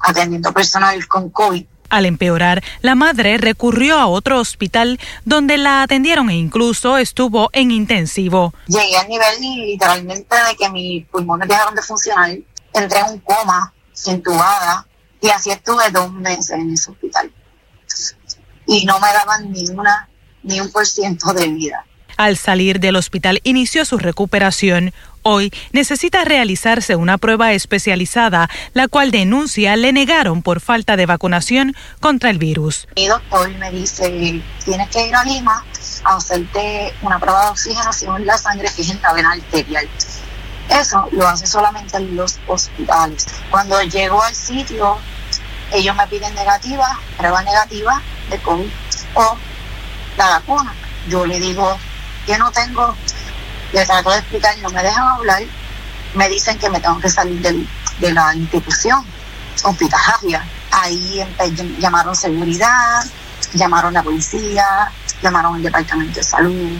atendiendo 0.00 0.50
personal 0.54 1.06
con 1.08 1.28
COVID 1.28 1.66
al 1.92 2.06
empeorar, 2.06 2.64
la 2.80 2.94
madre 2.94 3.36
recurrió 3.36 3.98
a 3.98 4.06
otro 4.06 4.40
hospital 4.40 4.98
donde 5.26 5.58
la 5.58 5.82
atendieron 5.82 6.30
e 6.30 6.36
incluso 6.36 6.96
estuvo 6.96 7.50
en 7.52 7.70
intensivo. 7.70 8.54
Llegué 8.66 8.96
al 8.96 9.08
nivel 9.08 9.40
literalmente 9.40 10.34
de 10.48 10.56
que 10.56 10.70
mis 10.70 11.06
pulmones 11.08 11.48
dejaron 11.48 11.74
de 11.74 11.82
funcionar. 11.82 12.30
Entré 12.72 12.98
en 13.00 13.10
un 13.10 13.18
coma, 13.18 13.74
entubada, 14.06 14.86
y 15.20 15.28
así 15.28 15.50
estuve 15.50 15.90
dos 15.92 16.10
meses 16.14 16.50
en 16.50 16.72
ese 16.72 16.90
hospital. 16.90 17.30
Y 18.66 18.86
no 18.86 18.98
me 18.98 19.08
daban 19.12 19.52
ni 19.52 19.68
una, 19.68 20.08
ni 20.42 20.60
un 20.60 20.72
por 20.72 20.86
ciento 20.86 21.34
de 21.34 21.48
vida. 21.48 21.84
Al 22.16 22.38
salir 22.38 22.80
del 22.80 22.96
hospital 22.96 23.40
inició 23.44 23.84
su 23.84 23.98
recuperación. 23.98 24.94
Hoy 25.24 25.52
necesita 25.70 26.24
realizarse 26.24 26.96
una 26.96 27.16
prueba 27.16 27.52
especializada, 27.52 28.50
la 28.74 28.88
cual 28.88 29.12
denuncia 29.12 29.76
le 29.76 29.92
negaron 29.92 30.42
por 30.42 30.60
falta 30.60 30.96
de 30.96 31.06
vacunación 31.06 31.76
contra 32.00 32.28
el 32.28 32.38
virus. 32.38 32.88
Mi 32.96 33.06
doctor 33.06 33.48
me 33.58 33.70
dice, 33.70 34.42
tienes 34.64 34.88
que 34.88 35.06
ir 35.06 35.14
a 35.14 35.22
Lima 35.22 35.64
a 36.02 36.16
hacerte 36.16 36.92
una 37.02 37.20
prueba 37.20 37.44
de 37.44 37.50
oxigenación 37.50 38.16
en 38.16 38.26
la 38.26 38.36
sangre 38.36 38.68
que 38.74 38.82
es 38.82 38.90
en 38.90 39.00
la 39.00 39.12
vena 39.12 39.30
arterial. 39.30 39.88
Eso 40.68 41.08
lo 41.12 41.28
hace 41.28 41.46
solamente 41.46 41.96
en 41.98 42.16
los 42.16 42.40
hospitales. 42.48 43.26
Cuando 43.48 43.80
llego 43.82 44.20
al 44.20 44.34
sitio, 44.34 44.98
ellos 45.72 45.94
me 45.94 46.06
piden 46.08 46.34
negativa, 46.34 46.98
prueba 47.16 47.42
negativa 47.42 48.02
de 48.28 48.38
COVID 48.38 48.70
o 49.14 49.36
la 50.16 50.30
vacuna. 50.30 50.74
Yo 51.08 51.26
le 51.26 51.38
digo 51.38 51.78
que 52.26 52.36
no 52.38 52.50
tengo 52.50 52.96
le 53.72 53.86
trato 53.86 54.10
de 54.10 54.18
explicar, 54.18 54.56
no 54.58 54.70
me 54.70 54.82
dejan 54.82 55.08
hablar, 55.08 55.42
me 56.14 56.28
dicen 56.28 56.58
que 56.58 56.68
me 56.68 56.80
tengo 56.80 57.00
que 57.00 57.08
salir 57.08 57.40
de 57.40 58.12
la 58.12 58.34
institución 58.34 59.04
hospitalaria. 59.64 60.44
Ahí 60.70 61.24
llamaron 61.78 62.14
seguridad, 62.14 63.04
llamaron 63.54 63.94
la 63.94 64.02
policía, 64.02 64.90
llamaron 65.22 65.56
el 65.56 65.62
departamento 65.62 66.14
de 66.14 66.22
salud. 66.22 66.78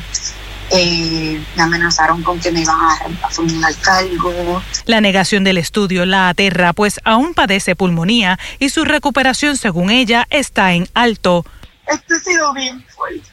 Eh, 0.74 1.42
me 1.54 1.62
amenazaron 1.62 2.22
con 2.22 2.40
que 2.40 2.50
me 2.50 2.60
iban 2.60 2.78
a 2.80 3.66
al 3.66 3.76
cargo. 3.80 4.62
La 4.86 5.02
negación 5.02 5.44
del 5.44 5.58
estudio 5.58 6.06
la 6.06 6.30
aterra, 6.30 6.72
pues 6.72 6.98
aún 7.04 7.34
padece 7.34 7.76
pulmonía 7.76 8.38
y 8.58 8.70
su 8.70 8.84
recuperación, 8.84 9.58
según 9.58 9.90
ella, 9.90 10.26
está 10.30 10.72
en 10.72 10.88
alto. 10.94 11.44
Esto 11.86 12.14
ha 12.14 12.20
sido 12.20 12.54
bien 12.54 12.82
fuerte 12.88 13.31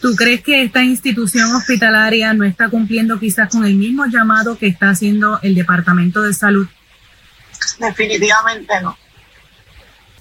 ¿Tú 0.00 0.16
crees 0.16 0.42
que 0.42 0.64
esta 0.64 0.82
institución 0.82 1.54
hospitalaria 1.54 2.32
no 2.34 2.44
está 2.44 2.68
cumpliendo 2.68 3.18
quizás 3.18 3.50
con 3.50 3.64
el 3.64 3.74
mismo 3.74 4.06
llamado 4.06 4.58
que 4.58 4.66
está 4.66 4.90
haciendo 4.90 5.38
el 5.42 5.54
Departamento 5.54 6.22
de 6.22 6.34
Salud? 6.34 6.66
Definitivamente 7.78 8.80
no. 8.82 8.98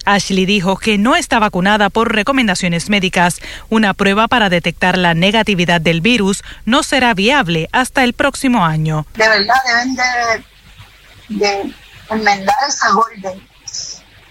Ashley 0.05 0.45
dijo 0.45 0.77
que 0.77 0.97
no 0.97 1.15
está 1.15 1.39
vacunada 1.39 1.89
por 1.89 2.13
recomendaciones 2.13 2.89
médicas. 2.89 3.39
Una 3.69 3.93
prueba 3.93 4.27
para 4.27 4.49
detectar 4.49 4.97
la 4.97 5.13
negatividad 5.13 5.81
del 5.81 6.01
virus 6.01 6.43
no 6.65 6.83
será 6.83 7.13
viable 7.13 7.69
hasta 7.71 8.03
el 8.03 8.13
próximo 8.13 8.65
año. 8.65 9.05
De 9.15 9.27
verdad 9.27 9.55
deben 9.67 9.95
de, 9.95 11.45
de 11.45 11.73
enmendar 12.09 12.55
esa 12.67 12.95
orden 12.95 13.50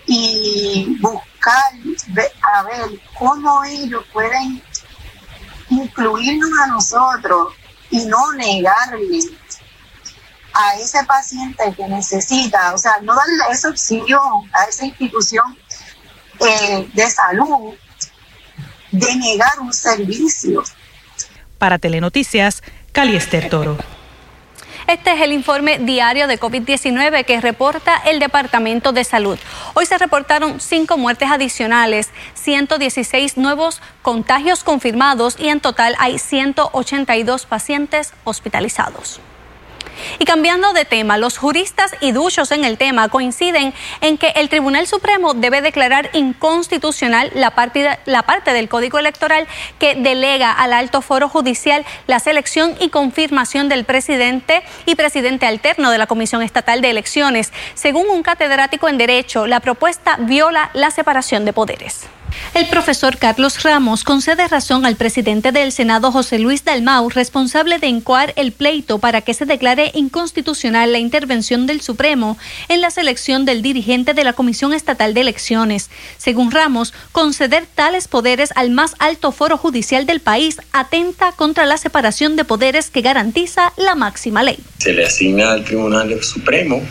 y 0.06 0.96
buscar 1.00 1.72
a 2.54 2.62
ver 2.64 3.00
cómo 3.18 3.64
ellos 3.64 4.04
pueden 4.12 4.62
incluirnos 5.68 6.50
a 6.64 6.66
nosotros 6.68 7.54
y 7.90 8.04
no 8.06 8.32
negarle 8.32 9.20
a 10.52 10.74
ese 10.76 11.04
paciente 11.04 11.62
que 11.76 11.86
necesita, 11.86 12.74
o 12.74 12.78
sea, 12.78 13.00
no 13.02 13.14
darle 13.14 13.52
esa 13.52 13.68
opción 13.68 14.50
a 14.52 14.64
esa 14.64 14.84
institución 14.84 15.56
eh, 16.40 16.90
de 16.92 17.10
salud 17.10 17.74
de 18.90 19.16
negar 19.16 19.60
un 19.60 19.72
servicio. 19.72 20.64
Para 21.58 21.78
Telenoticias, 21.78 22.62
Caliester 22.92 23.48
Toro. 23.48 23.78
Este 24.90 25.12
es 25.12 25.20
el 25.20 25.30
informe 25.30 25.78
diario 25.78 26.26
de 26.26 26.40
COVID-19 26.40 27.24
que 27.24 27.40
reporta 27.40 27.96
el 28.06 28.18
Departamento 28.18 28.90
de 28.90 29.04
Salud. 29.04 29.38
Hoy 29.74 29.86
se 29.86 29.96
reportaron 29.98 30.58
cinco 30.58 30.98
muertes 30.98 31.30
adicionales, 31.30 32.10
116 32.34 33.36
nuevos 33.36 33.80
contagios 34.02 34.64
confirmados 34.64 35.38
y 35.38 35.46
en 35.46 35.60
total 35.60 35.94
hay 36.00 36.18
182 36.18 37.46
pacientes 37.46 38.12
hospitalizados. 38.24 39.20
Y 40.18 40.24
cambiando 40.24 40.72
de 40.72 40.84
tema, 40.84 41.18
los 41.18 41.38
juristas 41.38 41.92
y 42.00 42.12
duchos 42.12 42.52
en 42.52 42.64
el 42.64 42.78
tema 42.78 43.08
coinciden 43.08 43.74
en 44.00 44.18
que 44.18 44.28
el 44.36 44.48
Tribunal 44.48 44.86
Supremo 44.86 45.34
debe 45.34 45.60
declarar 45.62 46.10
inconstitucional 46.12 47.30
la 47.34 47.50
la 48.06 48.22
parte 48.22 48.52
del 48.52 48.68
Código 48.68 48.98
Electoral 48.98 49.46
que 49.78 49.94
delega 49.94 50.52
al 50.52 50.72
alto 50.72 51.02
foro 51.02 51.28
judicial 51.28 51.84
la 52.06 52.20
selección 52.20 52.74
y 52.80 52.88
confirmación 52.88 53.68
del 53.68 53.84
presidente 53.84 54.62
y 54.86 54.94
presidente 54.94 55.46
alterno 55.46 55.90
de 55.90 55.98
la 55.98 56.06
Comisión 56.06 56.42
Estatal 56.42 56.80
de 56.80 56.90
Elecciones. 56.90 57.52
Según 57.74 58.08
un 58.08 58.22
catedrático 58.22 58.88
en 58.88 58.98
Derecho, 58.98 59.46
la 59.46 59.60
propuesta 59.60 60.16
viola 60.18 60.70
la 60.74 60.90
separación 60.90 61.44
de 61.44 61.52
poderes. 61.52 62.08
El 62.54 62.66
profesor 62.68 63.16
Carlos 63.16 63.62
Ramos 63.62 64.04
concede 64.04 64.46
razón 64.48 64.84
al 64.84 64.96
presidente 64.96 65.52
del 65.52 65.72
Senado 65.72 66.10
José 66.12 66.38
Luis 66.38 66.64
Dalmau, 66.64 67.08
responsable 67.08 67.78
de 67.78 67.86
encuar 67.86 68.32
el 68.36 68.52
pleito 68.52 68.98
para 68.98 69.20
que 69.20 69.34
se 69.34 69.46
declare 69.46 69.92
inconstitucional 69.94 70.92
la 70.92 70.98
intervención 70.98 71.66
del 71.66 71.80
Supremo 71.80 72.38
en 72.68 72.80
la 72.80 72.90
selección 72.90 73.44
del 73.44 73.62
dirigente 73.62 74.14
de 74.14 74.24
la 74.24 74.32
Comisión 74.32 74.72
Estatal 74.72 75.14
de 75.14 75.20
Elecciones. 75.20 75.90
Según 76.18 76.50
Ramos, 76.50 76.92
conceder 77.12 77.66
tales 77.74 78.08
poderes 78.08 78.50
al 78.56 78.70
más 78.70 78.94
alto 78.98 79.32
foro 79.32 79.56
judicial 79.56 80.06
del 80.06 80.20
país 80.20 80.60
atenta 80.72 81.32
contra 81.32 81.66
la 81.66 81.76
separación 81.76 82.36
de 82.36 82.44
poderes 82.44 82.90
que 82.90 83.00
garantiza 83.00 83.72
la 83.76 83.94
máxima 83.94 84.42
ley. 84.42 84.58
Se 84.78 84.92
le 84.92 85.04
asigna 85.04 85.52
al 85.52 85.64
Tribunal 85.64 86.22
Supremo 86.22 86.82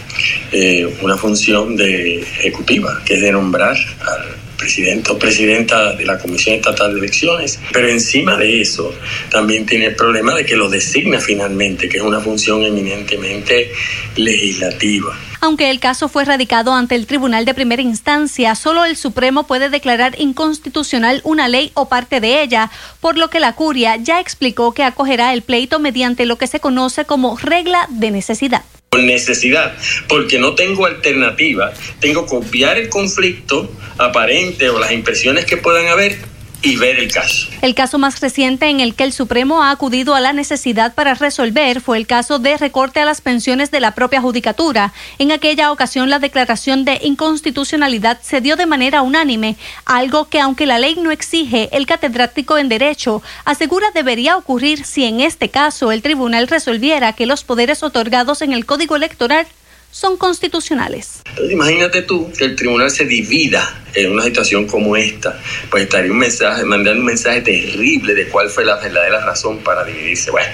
eh, 0.51 0.97
una 1.01 1.17
función 1.17 1.75
de 1.75 2.21
ejecutiva, 2.21 3.01
que 3.05 3.15
es 3.15 3.21
de 3.21 3.31
nombrar 3.31 3.75
al 3.75 4.38
presidente 4.59 5.11
o 5.11 5.17
presidenta 5.17 5.93
de 5.93 6.05
la 6.05 6.19
Comisión 6.19 6.55
Estatal 6.55 6.93
de 6.93 6.99
Elecciones, 6.99 7.59
pero 7.71 7.87
encima 7.87 8.37
de 8.37 8.61
eso 8.61 8.93
también 9.31 9.65
tiene 9.65 9.85
el 9.85 9.95
problema 9.95 10.35
de 10.35 10.45
que 10.45 10.55
lo 10.55 10.69
designa 10.69 11.19
finalmente, 11.19 11.89
que 11.89 11.97
es 11.97 12.03
una 12.03 12.19
función 12.19 12.63
eminentemente 12.63 13.71
legislativa. 14.15 15.17
Aunque 15.41 15.69
el 15.69 15.79
caso 15.79 16.09
fue 16.09 16.25
radicado 16.25 16.73
ante 16.73 16.95
el 16.95 17.07
Tribunal 17.07 17.45
de 17.45 17.53
Primera 17.53 17.81
Instancia, 17.81 18.55
solo 18.55 18.83
el 18.83 18.97
Supremo 18.97 19.47
puede 19.47 19.69
declarar 19.69 20.19
inconstitucional 20.19 21.21
una 21.23 21.47
ley 21.47 21.71
o 21.75 21.87
parte 21.87 22.19
de 22.19 22.41
ella, 22.43 22.69
por 22.99 23.17
lo 23.17 23.29
que 23.29 23.39
la 23.39 23.55
curia 23.55 23.95
ya 23.95 24.19
explicó 24.19 24.73
que 24.73 24.83
acogerá 24.83 25.33
el 25.33 25.41
pleito 25.41 25.79
mediante 25.79 26.25
lo 26.25 26.37
que 26.37 26.47
se 26.47 26.59
conoce 26.59 27.05
como 27.05 27.37
regla 27.37 27.87
de 27.89 28.11
necesidad 28.11 28.63
por 28.89 29.03
necesidad, 29.03 29.75
porque 30.07 30.39
no 30.39 30.55
tengo 30.55 30.85
alternativa, 30.85 31.73
tengo 31.99 32.23
que 32.23 32.29
copiar 32.29 32.77
el 32.77 32.89
conflicto 32.89 33.71
aparente 33.97 34.69
o 34.69 34.79
las 34.79 34.91
impresiones 34.91 35.45
que 35.45 35.57
puedan 35.57 35.87
haber 35.87 36.17
y 36.61 36.75
el 36.83 37.11
caso. 37.11 37.47
El 37.61 37.73
caso 37.73 37.97
más 37.97 38.19
reciente 38.19 38.67
en 38.67 38.81
el 38.81 38.93
que 38.93 39.05
el 39.05 39.13
Supremo 39.13 39.63
ha 39.63 39.71
acudido 39.71 40.13
a 40.13 40.19
la 40.19 40.33
necesidad 40.33 40.93
para 40.93 41.13
resolver 41.13 41.79
fue 41.79 41.97
el 41.97 42.05
caso 42.05 42.37
de 42.37 42.57
recorte 42.57 42.99
a 42.99 43.05
las 43.05 43.21
pensiones 43.21 43.71
de 43.71 43.79
la 43.79 43.95
propia 43.95 44.21
judicatura. 44.21 44.93
En 45.19 45.31
aquella 45.31 45.71
ocasión 45.71 46.09
la 46.09 46.19
declaración 46.19 46.83
de 46.83 46.99
inconstitucionalidad 47.01 48.19
se 48.21 48.41
dio 48.41 48.57
de 48.57 48.65
manera 48.65 49.01
unánime, 49.03 49.55
algo 49.85 50.27
que 50.27 50.41
aunque 50.41 50.65
la 50.65 50.79
ley 50.79 50.95
no 50.95 51.11
exige, 51.11 51.69
el 51.71 51.85
catedrático 51.85 52.57
en 52.57 52.67
derecho 52.67 53.23
asegura 53.45 53.87
debería 53.93 54.35
ocurrir 54.35 54.83
si 54.83 55.05
en 55.05 55.21
este 55.21 55.49
caso 55.49 55.93
el 55.93 56.01
tribunal 56.01 56.47
resolviera 56.47 57.13
que 57.13 57.25
los 57.25 57.43
poderes 57.45 57.83
otorgados 57.83 58.41
en 58.41 58.51
el 58.51 58.65
Código 58.65 58.97
Electoral 58.97 59.47
son 59.91 60.17
constitucionales. 60.17 61.21
imagínate 61.49 62.03
tú 62.03 62.31
que 62.37 62.45
el 62.45 62.55
tribunal 62.55 62.91
se 62.91 63.05
divida 63.05 63.83
en 63.93 64.11
una 64.11 64.23
situación 64.23 64.67
como 64.67 64.95
esta, 64.95 65.41
pues 65.69 65.83
estaría 65.83 66.11
un 66.11 66.19
mensaje, 66.19 66.63
mandando 66.63 66.99
un 66.99 67.05
mensaje 67.05 67.41
terrible 67.41 68.13
de 68.13 68.27
cuál 68.27 68.49
fue 68.49 68.65
la 68.65 68.75
verdadera 68.75 69.25
razón 69.25 69.59
para 69.59 69.83
dividirse. 69.83 70.31
Bueno, 70.31 70.49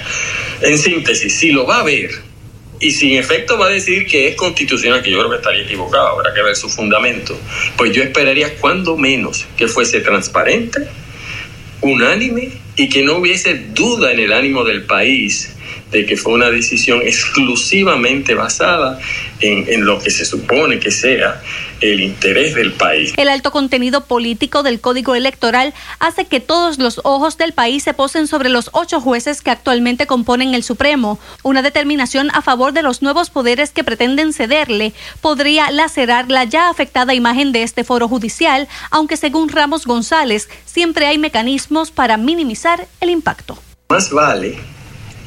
en 0.61 0.77
síntesis, 0.77 1.37
si 1.37 1.51
lo 1.51 1.65
va 1.65 1.81
a 1.81 1.83
ver 1.83 2.11
y 2.79 2.91
si 2.91 3.13
en 3.13 3.19
efecto 3.19 3.57
va 3.57 3.67
a 3.67 3.69
decir 3.69 4.05
que 4.05 4.29
es 4.29 4.35
constitucional, 4.35 5.01
que 5.01 5.11
yo 5.11 5.17
creo 5.19 5.29
que 5.29 5.37
estaría 5.37 5.63
equivocado, 5.63 6.07
habrá 6.07 6.33
que 6.33 6.41
ver 6.41 6.55
su 6.55 6.69
fundamento, 6.69 7.37
pues 7.77 7.91
yo 7.91 8.03
esperaría 8.03 8.55
cuando 8.57 8.97
menos 8.97 9.45
que 9.57 9.67
fuese 9.67 10.01
transparente, 10.01 10.87
unánime 11.81 12.64
y 12.75 12.89
que 12.89 13.03
no 13.03 13.17
hubiese 13.17 13.55
duda 13.73 14.11
en 14.11 14.19
el 14.19 14.33
ánimo 14.33 14.63
del 14.63 14.83
país 14.83 15.55
de 15.91 16.05
que 16.05 16.17
fue 16.17 16.33
una 16.33 16.49
decisión 16.49 17.01
exclusivamente 17.01 18.33
basada 18.33 18.99
en, 19.39 19.65
en, 19.67 19.85
lo 19.85 19.99
que 19.99 20.09
se 20.09 20.25
supone 20.25 20.79
que 20.79 20.91
sea 20.91 21.41
el 21.81 22.01
interés 22.01 22.55
del 22.55 22.73
país. 22.73 23.13
El 23.17 23.29
alto 23.29 23.51
contenido 23.51 24.05
político 24.05 24.63
del 24.63 24.79
Código 24.79 25.15
Electoral 25.15 25.73
hace 25.99 26.25
que 26.25 26.39
todos 26.39 26.79
los 26.79 27.01
ojos 27.03 27.37
del 27.37 27.53
país 27.53 27.83
se 27.83 27.93
posen 27.93 28.27
sobre 28.27 28.49
los 28.49 28.69
ocho 28.73 29.01
jueces 29.01 29.41
que 29.41 29.51
actualmente 29.51 30.07
componen 30.07 30.53
el 30.53 30.63
Supremo. 30.63 31.19
Una 31.43 31.61
determinación 31.61 32.29
a 32.33 32.41
favor 32.41 32.73
de 32.73 32.81
los 32.81 33.01
nuevos 33.01 33.29
poderes 33.29 33.71
que 33.71 33.83
pretenden 33.83 34.33
cederle 34.33 34.93
podría 35.21 35.71
lacerar 35.71 36.29
la 36.29 36.43
ya 36.43 36.69
afectada 36.69 37.13
imagen 37.13 37.51
de 37.51 37.63
este 37.63 37.83
foro 37.83 38.07
judicial, 38.07 38.67
aunque 38.91 39.17
según 39.17 39.49
Ramos 39.49 39.85
González 39.85 40.49
siempre 40.65 41.05
hay 41.05 41.17
mecanismos 41.17 41.91
para 41.91 42.17
minimizar 42.17 42.87
el 43.01 43.09
impacto. 43.09 43.57
Más 43.89 44.09
vale 44.11 44.57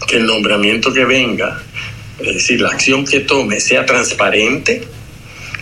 que 0.07 0.17
el 0.17 0.27
nombramiento 0.27 0.93
que 0.93 1.05
venga, 1.05 1.61
es 2.19 2.35
decir, 2.35 2.61
la 2.61 2.71
acción 2.71 3.05
que 3.05 3.21
tome 3.21 3.61
sea 3.61 3.87
transparente, 3.87 4.87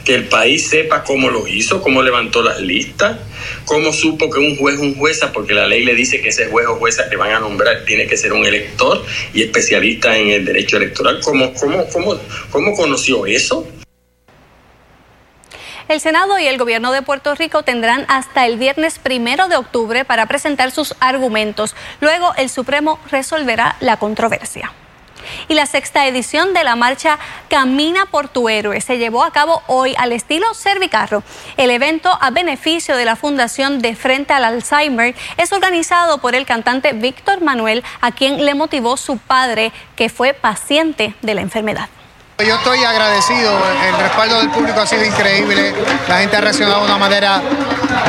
que 0.06 0.14
el 0.14 0.28
país 0.28 0.68
sepa 0.68 1.02
cómo 1.02 1.28
lo 1.28 1.48
hizo, 1.48 1.82
cómo 1.82 2.00
levantó 2.00 2.40
las 2.40 2.60
listas, 2.60 3.18
cómo 3.64 3.92
supo 3.92 4.30
que 4.30 4.38
un 4.38 4.56
juez, 4.56 4.78
un 4.78 4.94
jueza, 4.94 5.32
porque 5.32 5.52
la 5.52 5.66
ley 5.66 5.84
le 5.84 5.94
dice 5.94 6.22
que 6.22 6.28
ese 6.28 6.46
juez 6.46 6.68
o 6.68 6.76
jueza 6.76 7.10
que 7.10 7.16
van 7.16 7.33
a 7.33 7.40
nombrar 7.40 7.85
tiene 7.85 8.07
que 8.07 8.16
ser 8.16 8.33
un 8.33 8.46
elector 8.46 9.04
y 9.35 9.42
especialista 9.42 10.16
en 10.16 10.28
el 10.28 10.44
derecho 10.44 10.76
electoral, 10.76 11.20
¿cómo, 11.22 11.52
cómo, 11.54 11.85
cómo, 11.92 12.18
cómo 12.50 12.76
conoció 12.76 13.26
eso? 13.26 13.66
El 15.88 16.00
Senado 16.00 16.38
y 16.38 16.46
el 16.46 16.59
Gobierno 16.59 16.92
de 16.92 17.02
Puerto 17.02 17.35
Rico 17.35 17.64
tendrán 17.64 18.07
hasta 18.09 18.46
el 18.46 18.59
viernes 18.59 19.00
primero 19.00 19.48
de 19.48 19.57
octubre 19.57 20.04
para 20.04 20.26
presentar 20.26 20.70
sus 20.70 20.94
argumentos. 21.00 21.74
Luego 22.00 22.33
el 22.38 22.48
Supremo 22.48 23.00
resolverá 23.11 23.76
la 23.81 23.96
controversia. 23.96 24.72
Y 25.48 25.54
la 25.54 25.66
sexta 25.66 26.06
edición 26.06 26.54
de 26.54 26.64
la 26.64 26.76
marcha 26.76 27.18
Camina 27.48 28.06
por 28.06 28.28
tu 28.28 28.48
héroe 28.48 28.80
se 28.80 28.98
llevó 28.98 29.24
a 29.24 29.32
cabo 29.32 29.62
hoy 29.66 29.94
al 29.98 30.12
estilo 30.12 30.52
Servicarro. 30.54 31.22
El 31.56 31.70
evento 31.70 32.10
a 32.20 32.30
beneficio 32.30 32.96
de 32.96 33.04
la 33.04 33.16
Fundación 33.16 33.80
de 33.80 33.94
Frente 33.94 34.32
al 34.32 34.44
Alzheimer 34.44 35.14
es 35.36 35.52
organizado 35.52 36.18
por 36.18 36.34
el 36.34 36.46
cantante 36.46 36.92
Víctor 36.92 37.40
Manuel, 37.40 37.84
a 38.00 38.12
quien 38.12 38.44
le 38.44 38.54
motivó 38.54 38.96
su 38.96 39.18
padre, 39.18 39.72
que 39.96 40.08
fue 40.08 40.34
paciente 40.34 41.14
de 41.22 41.34
la 41.34 41.40
enfermedad. 41.40 41.88
Yo 42.38 42.55
estoy 42.55 42.85
agradecido, 42.85 43.51
el 43.88 43.99
respaldo 43.99 44.38
del 44.38 44.51
público 44.51 44.81
ha 44.81 44.87
sido 44.87 45.03
increíble, 45.03 45.72
la 46.07 46.18
gente 46.18 46.37
ha 46.37 46.40
reaccionado 46.42 46.81
de 46.81 46.85
una 46.85 46.99
manera 46.99 47.40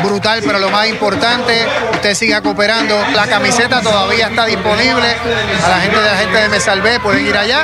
brutal, 0.04 0.42
pero 0.46 0.60
lo 0.60 0.70
más 0.70 0.88
importante, 0.90 1.66
usted 1.94 2.14
siga 2.14 2.42
cooperando, 2.42 3.00
la 3.16 3.26
camiseta 3.28 3.82
todavía 3.82 4.28
está 4.28 4.46
disponible, 4.46 5.16
a 5.64 5.70
la 5.70 5.80
gente 5.80 5.98
de 5.98 6.06
la 6.06 6.18
gente 6.18 6.38
de 6.40 6.50
Me 6.50 6.60
Salvé 6.60 7.00
pueden 7.00 7.26
ir 7.26 7.38
allá 7.38 7.64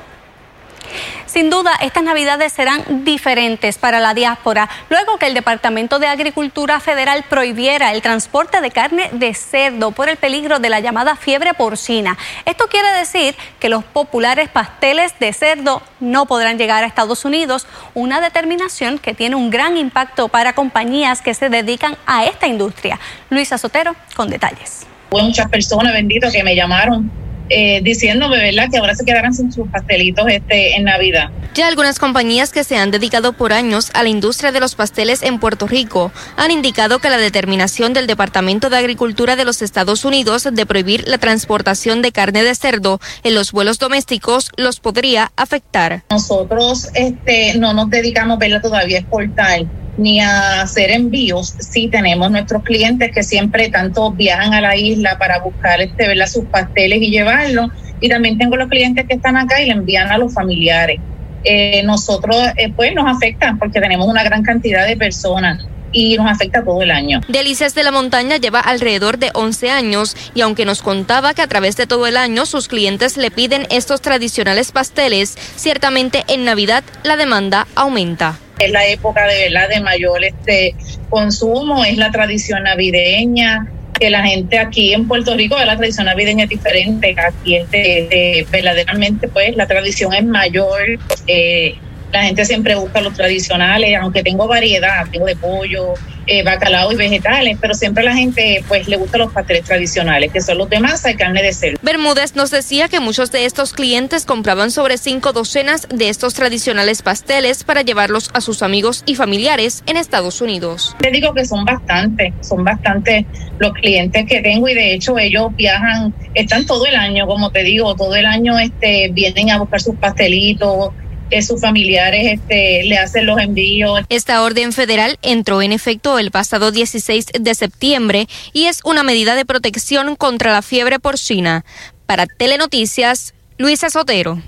Sin 1.26 1.50
duda, 1.50 1.72
estas 1.80 2.02
navidades 2.02 2.52
serán 2.52 3.04
diferentes 3.04 3.78
para 3.78 4.00
la 4.00 4.14
diáspora, 4.14 4.68
luego 4.88 5.18
que 5.18 5.26
el 5.26 5.34
Departamento 5.34 5.98
de 5.98 6.06
Agricultura 6.06 6.80
Federal 6.80 7.24
prohibiera 7.28 7.92
el 7.92 8.02
transporte 8.02 8.60
de 8.60 8.70
carne 8.70 9.10
de 9.12 9.34
cerdo 9.34 9.90
por 9.92 10.08
el 10.08 10.16
peligro 10.16 10.58
de 10.58 10.70
la 10.70 10.80
llamada 10.80 11.16
fiebre 11.16 11.54
porcina. 11.54 12.16
Esto 12.44 12.66
quiere 12.68 12.88
decir 12.90 13.36
que 13.60 13.68
los 13.68 13.84
populares 13.84 14.48
pasteles 14.48 15.18
de 15.18 15.32
cerdo 15.32 15.82
no 16.00 16.26
podrán 16.26 16.58
llegar 16.58 16.82
a 16.82 16.86
Estados 16.86 17.24
Unidos, 17.24 17.66
una 17.94 18.20
determinación 18.20 18.98
que 18.98 19.14
tiene 19.14 19.36
un 19.36 19.50
gran 19.50 19.76
impacto 19.76 20.28
para 20.28 20.54
compañías 20.54 21.22
que 21.22 21.34
se 21.34 21.48
dedican 21.50 21.96
a 22.06 22.24
esta 22.24 22.46
industria. 22.46 22.98
Luisa 23.30 23.58
Sotero 23.58 23.94
con 24.16 24.30
detalles. 24.30 24.86
Muchas 25.10 25.48
personas, 25.48 25.92
benditos, 25.92 26.32
que 26.32 26.42
me 26.42 26.54
llamaron 26.54 27.27
eh, 27.50 27.80
diciéndome, 27.82 28.38
¿verdad?, 28.38 28.68
que 28.70 28.78
ahora 28.78 28.94
se 28.94 29.04
quedarán 29.04 29.34
sin 29.34 29.52
sus 29.52 29.68
pastelitos 29.68 30.26
este, 30.28 30.76
en 30.76 30.84
Navidad. 30.84 31.30
Ya 31.54 31.66
algunas 31.66 31.98
compañías 31.98 32.52
que 32.52 32.64
se 32.64 32.76
han 32.76 32.90
dedicado 32.90 33.32
por 33.32 33.52
años 33.52 33.90
a 33.94 34.02
la 34.02 34.08
industria 34.08 34.52
de 34.52 34.60
los 34.60 34.74
pasteles 34.74 35.22
en 35.22 35.40
Puerto 35.40 35.66
Rico 35.66 36.12
han 36.36 36.50
indicado 36.50 36.98
que 36.98 37.10
la 37.10 37.18
determinación 37.18 37.92
del 37.92 38.06
Departamento 38.06 38.70
de 38.70 38.76
Agricultura 38.76 39.34
de 39.34 39.44
los 39.44 39.62
Estados 39.62 40.04
Unidos 40.04 40.48
de 40.50 40.66
prohibir 40.66 41.08
la 41.08 41.18
transportación 41.18 42.02
de 42.02 42.12
carne 42.12 42.44
de 42.44 42.54
cerdo 42.54 43.00
en 43.24 43.34
los 43.34 43.52
vuelos 43.52 43.78
domésticos 43.78 44.50
los 44.56 44.80
podría 44.80 45.32
afectar. 45.36 46.04
Nosotros 46.10 46.88
este, 46.94 47.58
no 47.58 47.72
nos 47.72 47.90
dedicamos, 47.90 48.38
¿verdad?, 48.38 48.62
todavía 48.62 48.98
a 48.98 49.00
exportar 49.00 49.60
ni 49.98 50.20
a 50.20 50.62
hacer 50.62 50.90
envíos. 50.90 51.54
Sí 51.58 51.88
tenemos 51.88 52.30
nuestros 52.30 52.62
clientes 52.62 53.10
que 53.12 53.22
siempre 53.22 53.68
tanto 53.68 54.12
viajan 54.12 54.54
a 54.54 54.60
la 54.60 54.76
isla 54.76 55.18
para 55.18 55.40
buscar 55.40 55.80
este, 55.80 56.08
¿verdad? 56.08 56.26
sus 56.26 56.44
pasteles 56.46 57.02
y 57.02 57.10
llevarlos 57.10 57.70
y 58.00 58.08
también 58.08 58.38
tengo 58.38 58.56
los 58.56 58.68
clientes 58.68 59.06
que 59.06 59.14
están 59.14 59.36
acá 59.36 59.60
y 59.60 59.66
le 59.66 59.72
envían 59.72 60.10
a 60.10 60.18
los 60.18 60.32
familiares. 60.32 61.00
Eh, 61.44 61.82
nosotros, 61.84 62.36
eh, 62.56 62.72
pues 62.74 62.94
nos 62.94 63.06
afecta 63.06 63.56
porque 63.58 63.80
tenemos 63.80 64.06
una 64.06 64.22
gran 64.22 64.42
cantidad 64.42 64.86
de 64.86 64.96
personas 64.96 65.64
y 65.92 66.16
nos 66.16 66.30
afecta 66.30 66.64
todo 66.64 66.82
el 66.82 66.90
año. 66.90 67.20
Delicias 67.28 67.74
de 67.74 67.82
la 67.82 67.90
Montaña 67.90 68.36
lleva 68.36 68.60
alrededor 68.60 69.18
de 69.18 69.30
11 69.34 69.70
años 69.70 70.16
y 70.34 70.42
aunque 70.42 70.64
nos 70.64 70.82
contaba 70.82 71.34
que 71.34 71.42
a 71.42 71.46
través 71.46 71.76
de 71.76 71.86
todo 71.86 72.06
el 72.06 72.16
año 72.16 72.46
sus 72.46 72.68
clientes 72.68 73.16
le 73.16 73.30
piden 73.30 73.66
estos 73.70 74.00
tradicionales 74.02 74.72
pasteles, 74.72 75.36
ciertamente 75.56 76.24
en 76.28 76.44
Navidad 76.44 76.84
la 77.04 77.16
demanda 77.16 77.66
aumenta. 77.74 78.38
Es 78.58 78.70
la 78.70 78.86
época 78.86 79.26
de 79.26 79.44
verdad 79.44 79.68
de 79.68 79.80
mayor 79.80 80.24
este 80.24 80.74
consumo, 81.10 81.84
es 81.84 81.96
la 81.96 82.10
tradición 82.10 82.64
navideña, 82.64 83.68
que 83.98 84.10
la 84.10 84.22
gente 84.22 84.58
aquí 84.58 84.94
en 84.94 85.08
Puerto 85.08 85.34
Rico 85.34 85.56
la 85.58 85.76
tradición 85.76 86.06
navideña 86.06 86.44
es 86.44 86.50
diferente, 86.50 87.14
aquí 87.18 87.56
es 87.56 87.70
de, 87.70 88.46
verdaderamente 88.50 89.28
pues 89.28 89.56
la 89.56 89.66
tradición 89.66 90.14
es 90.14 90.24
mayor, 90.24 90.80
eh, 91.26 91.74
la 92.12 92.22
gente 92.22 92.44
siempre 92.44 92.74
busca 92.74 93.00
los 93.00 93.14
tradicionales, 93.14 93.96
aunque 94.00 94.22
tengo 94.22 94.46
variedad, 94.46 95.06
tengo 95.10 95.26
de 95.26 95.36
pollo, 95.36 95.94
eh, 96.28 96.42
bacalao 96.42 96.92
y 96.92 96.96
vegetales, 96.96 97.56
pero 97.60 97.74
siempre 97.74 98.04
la 98.04 98.14
gente 98.14 98.62
pues 98.68 98.86
le 98.86 98.96
gusta 98.96 99.18
los 99.18 99.32
pasteles 99.32 99.64
tradicionales, 99.64 100.30
que 100.30 100.40
son 100.40 100.58
los 100.58 100.68
de 100.68 100.78
masa 100.78 101.10
y 101.10 101.14
carne 101.16 101.42
de 101.42 101.52
cerdo. 101.52 101.78
Bermúdez 101.82 102.36
nos 102.36 102.50
decía 102.50 102.88
que 102.88 103.00
muchos 103.00 103.32
de 103.32 103.46
estos 103.46 103.72
clientes 103.72 104.26
compraban 104.26 104.70
sobre 104.70 104.98
cinco 104.98 105.32
docenas 105.32 105.88
de 105.88 106.08
estos 106.08 106.34
tradicionales 106.34 107.02
pasteles 107.02 107.64
para 107.64 107.82
llevarlos 107.82 108.30
a 108.34 108.40
sus 108.40 108.62
amigos 108.62 109.04
y 109.06 109.14
familiares 109.14 109.82
en 109.86 109.96
Estados 109.96 110.40
Unidos. 110.40 110.94
Te 111.00 111.10
digo 111.10 111.32
que 111.32 111.44
son 111.44 111.64
bastantes, 111.64 112.34
son 112.42 112.62
bastantes 112.62 113.24
los 113.58 113.72
clientes 113.72 114.26
que 114.26 114.42
tengo 114.42 114.68
y 114.68 114.74
de 114.74 114.94
hecho 114.94 115.18
ellos 115.18 115.48
viajan, 115.56 116.14
están 116.34 116.66
todo 116.66 116.86
el 116.86 116.94
año, 116.94 117.26
como 117.26 117.50
te 117.50 117.64
digo, 117.64 117.94
todo 117.96 118.14
el 118.14 118.26
año 118.26 118.58
este, 118.58 119.08
vienen 119.12 119.50
a 119.50 119.58
buscar 119.58 119.80
sus 119.80 119.96
pastelitos 119.96 120.90
que 121.28 121.42
sus 121.42 121.60
familiares 121.60 122.40
este, 122.40 122.84
le 122.84 122.98
hacen 122.98 123.26
los 123.26 123.38
envíos. 123.38 124.00
Esta 124.08 124.42
orden 124.42 124.72
federal 124.72 125.18
entró 125.22 125.62
en 125.62 125.72
efecto 125.72 126.18
el 126.18 126.30
pasado 126.30 126.70
16 126.70 127.26
de 127.40 127.54
septiembre 127.54 128.28
y 128.52 128.66
es 128.66 128.80
una 128.84 129.02
medida 129.02 129.34
de 129.34 129.44
protección 129.44 130.16
contra 130.16 130.52
la 130.52 130.62
fiebre 130.62 130.98
porcina. 130.98 131.64
Para 132.06 132.26
Telenoticias, 132.26 133.34
Luisa 133.58 133.90
Sotero. 133.90 134.40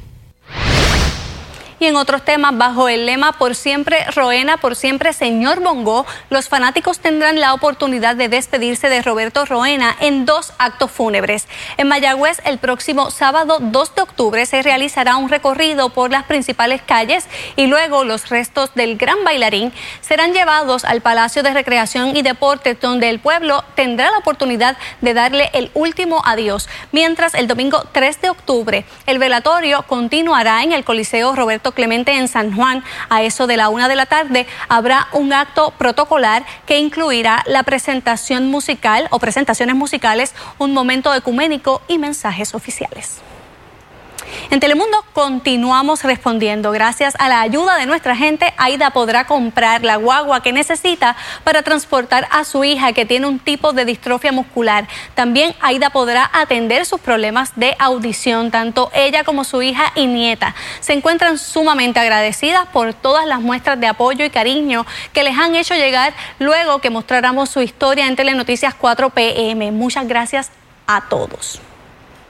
Y 1.80 1.86
en 1.86 1.96
otros 1.96 2.26
temas, 2.26 2.58
bajo 2.58 2.90
el 2.90 3.06
lema 3.06 3.32
Por 3.32 3.54
siempre 3.54 4.04
Roena, 4.14 4.58
por 4.58 4.76
siempre 4.76 5.14
Señor 5.14 5.60
Bongo, 5.60 6.04
los 6.28 6.46
fanáticos 6.46 6.98
tendrán 6.98 7.40
la 7.40 7.54
oportunidad 7.54 8.16
de 8.16 8.28
despedirse 8.28 8.90
de 8.90 9.00
Roberto 9.00 9.46
Roena 9.46 9.96
en 9.98 10.26
dos 10.26 10.52
actos 10.58 10.90
fúnebres. 10.90 11.48
En 11.78 11.88
Mayagüez, 11.88 12.42
el 12.44 12.58
próximo 12.58 13.10
sábado 13.10 13.60
2 13.62 13.94
de 13.94 14.02
octubre 14.02 14.44
se 14.44 14.60
realizará 14.60 15.16
un 15.16 15.30
recorrido 15.30 15.88
por 15.88 16.10
las 16.10 16.24
principales 16.24 16.82
calles 16.82 17.26
y 17.56 17.66
luego 17.66 18.04
los 18.04 18.28
restos 18.28 18.74
del 18.74 18.98
gran 18.98 19.24
bailarín 19.24 19.72
serán 20.02 20.34
llevados 20.34 20.84
al 20.84 21.00
Palacio 21.00 21.42
de 21.42 21.54
Recreación 21.54 22.14
y 22.14 22.20
Deportes, 22.20 22.78
donde 22.78 23.08
el 23.08 23.20
pueblo 23.20 23.64
tendrá 23.74 24.10
la 24.10 24.18
oportunidad 24.18 24.76
de 25.00 25.14
darle 25.14 25.48
el 25.54 25.70
último 25.72 26.20
adiós. 26.26 26.68
Mientras 26.92 27.32
el 27.32 27.46
domingo 27.46 27.84
3 27.92 28.20
de 28.20 28.28
octubre, 28.28 28.84
el 29.06 29.18
velatorio 29.18 29.82
continuará 29.86 30.62
en 30.62 30.72
el 30.72 30.84
Coliseo 30.84 31.34
Roberto 31.34 31.69
Clemente 31.72 32.12
en 32.12 32.28
San 32.28 32.54
Juan. 32.54 32.82
A 33.08 33.22
eso 33.22 33.46
de 33.46 33.56
la 33.56 33.68
una 33.68 33.88
de 33.88 33.96
la 33.96 34.06
tarde 34.06 34.46
habrá 34.68 35.08
un 35.12 35.32
acto 35.32 35.72
protocolar 35.78 36.44
que 36.66 36.78
incluirá 36.78 37.42
la 37.46 37.62
presentación 37.62 38.50
musical 38.50 39.06
o 39.10 39.18
presentaciones 39.18 39.76
musicales, 39.76 40.34
un 40.58 40.72
momento 40.72 41.14
ecuménico 41.14 41.82
y 41.88 41.98
mensajes 41.98 42.54
oficiales. 42.54 43.20
En 44.52 44.58
Telemundo 44.58 45.04
continuamos 45.12 46.02
respondiendo. 46.02 46.72
Gracias 46.72 47.14
a 47.20 47.28
la 47.28 47.40
ayuda 47.40 47.76
de 47.76 47.86
nuestra 47.86 48.16
gente, 48.16 48.52
Aida 48.56 48.90
podrá 48.90 49.24
comprar 49.24 49.84
la 49.84 49.94
guagua 49.94 50.42
que 50.42 50.52
necesita 50.52 51.14
para 51.44 51.62
transportar 51.62 52.26
a 52.32 52.42
su 52.42 52.64
hija 52.64 52.92
que 52.92 53.06
tiene 53.06 53.28
un 53.28 53.38
tipo 53.38 53.72
de 53.72 53.84
distrofia 53.84 54.32
muscular. 54.32 54.88
También 55.14 55.54
Aida 55.60 55.90
podrá 55.90 56.28
atender 56.32 56.84
sus 56.84 57.00
problemas 57.00 57.52
de 57.54 57.76
audición, 57.78 58.50
tanto 58.50 58.90
ella 58.92 59.22
como 59.22 59.44
su 59.44 59.62
hija 59.62 59.92
y 59.94 60.06
nieta. 60.06 60.56
Se 60.80 60.94
encuentran 60.94 61.38
sumamente 61.38 62.00
agradecidas 62.00 62.66
por 62.72 62.92
todas 62.92 63.26
las 63.26 63.40
muestras 63.40 63.78
de 63.78 63.86
apoyo 63.86 64.24
y 64.24 64.30
cariño 64.30 64.84
que 65.12 65.22
les 65.22 65.38
han 65.38 65.54
hecho 65.54 65.74
llegar 65.74 66.12
luego 66.40 66.80
que 66.80 66.90
mostráramos 66.90 67.50
su 67.50 67.62
historia 67.62 68.08
en 68.08 68.16
Telenoticias 68.16 68.74
4 68.74 69.10
PM. 69.10 69.70
Muchas 69.70 70.08
gracias 70.08 70.50
a 70.88 71.02
todos. 71.08 71.60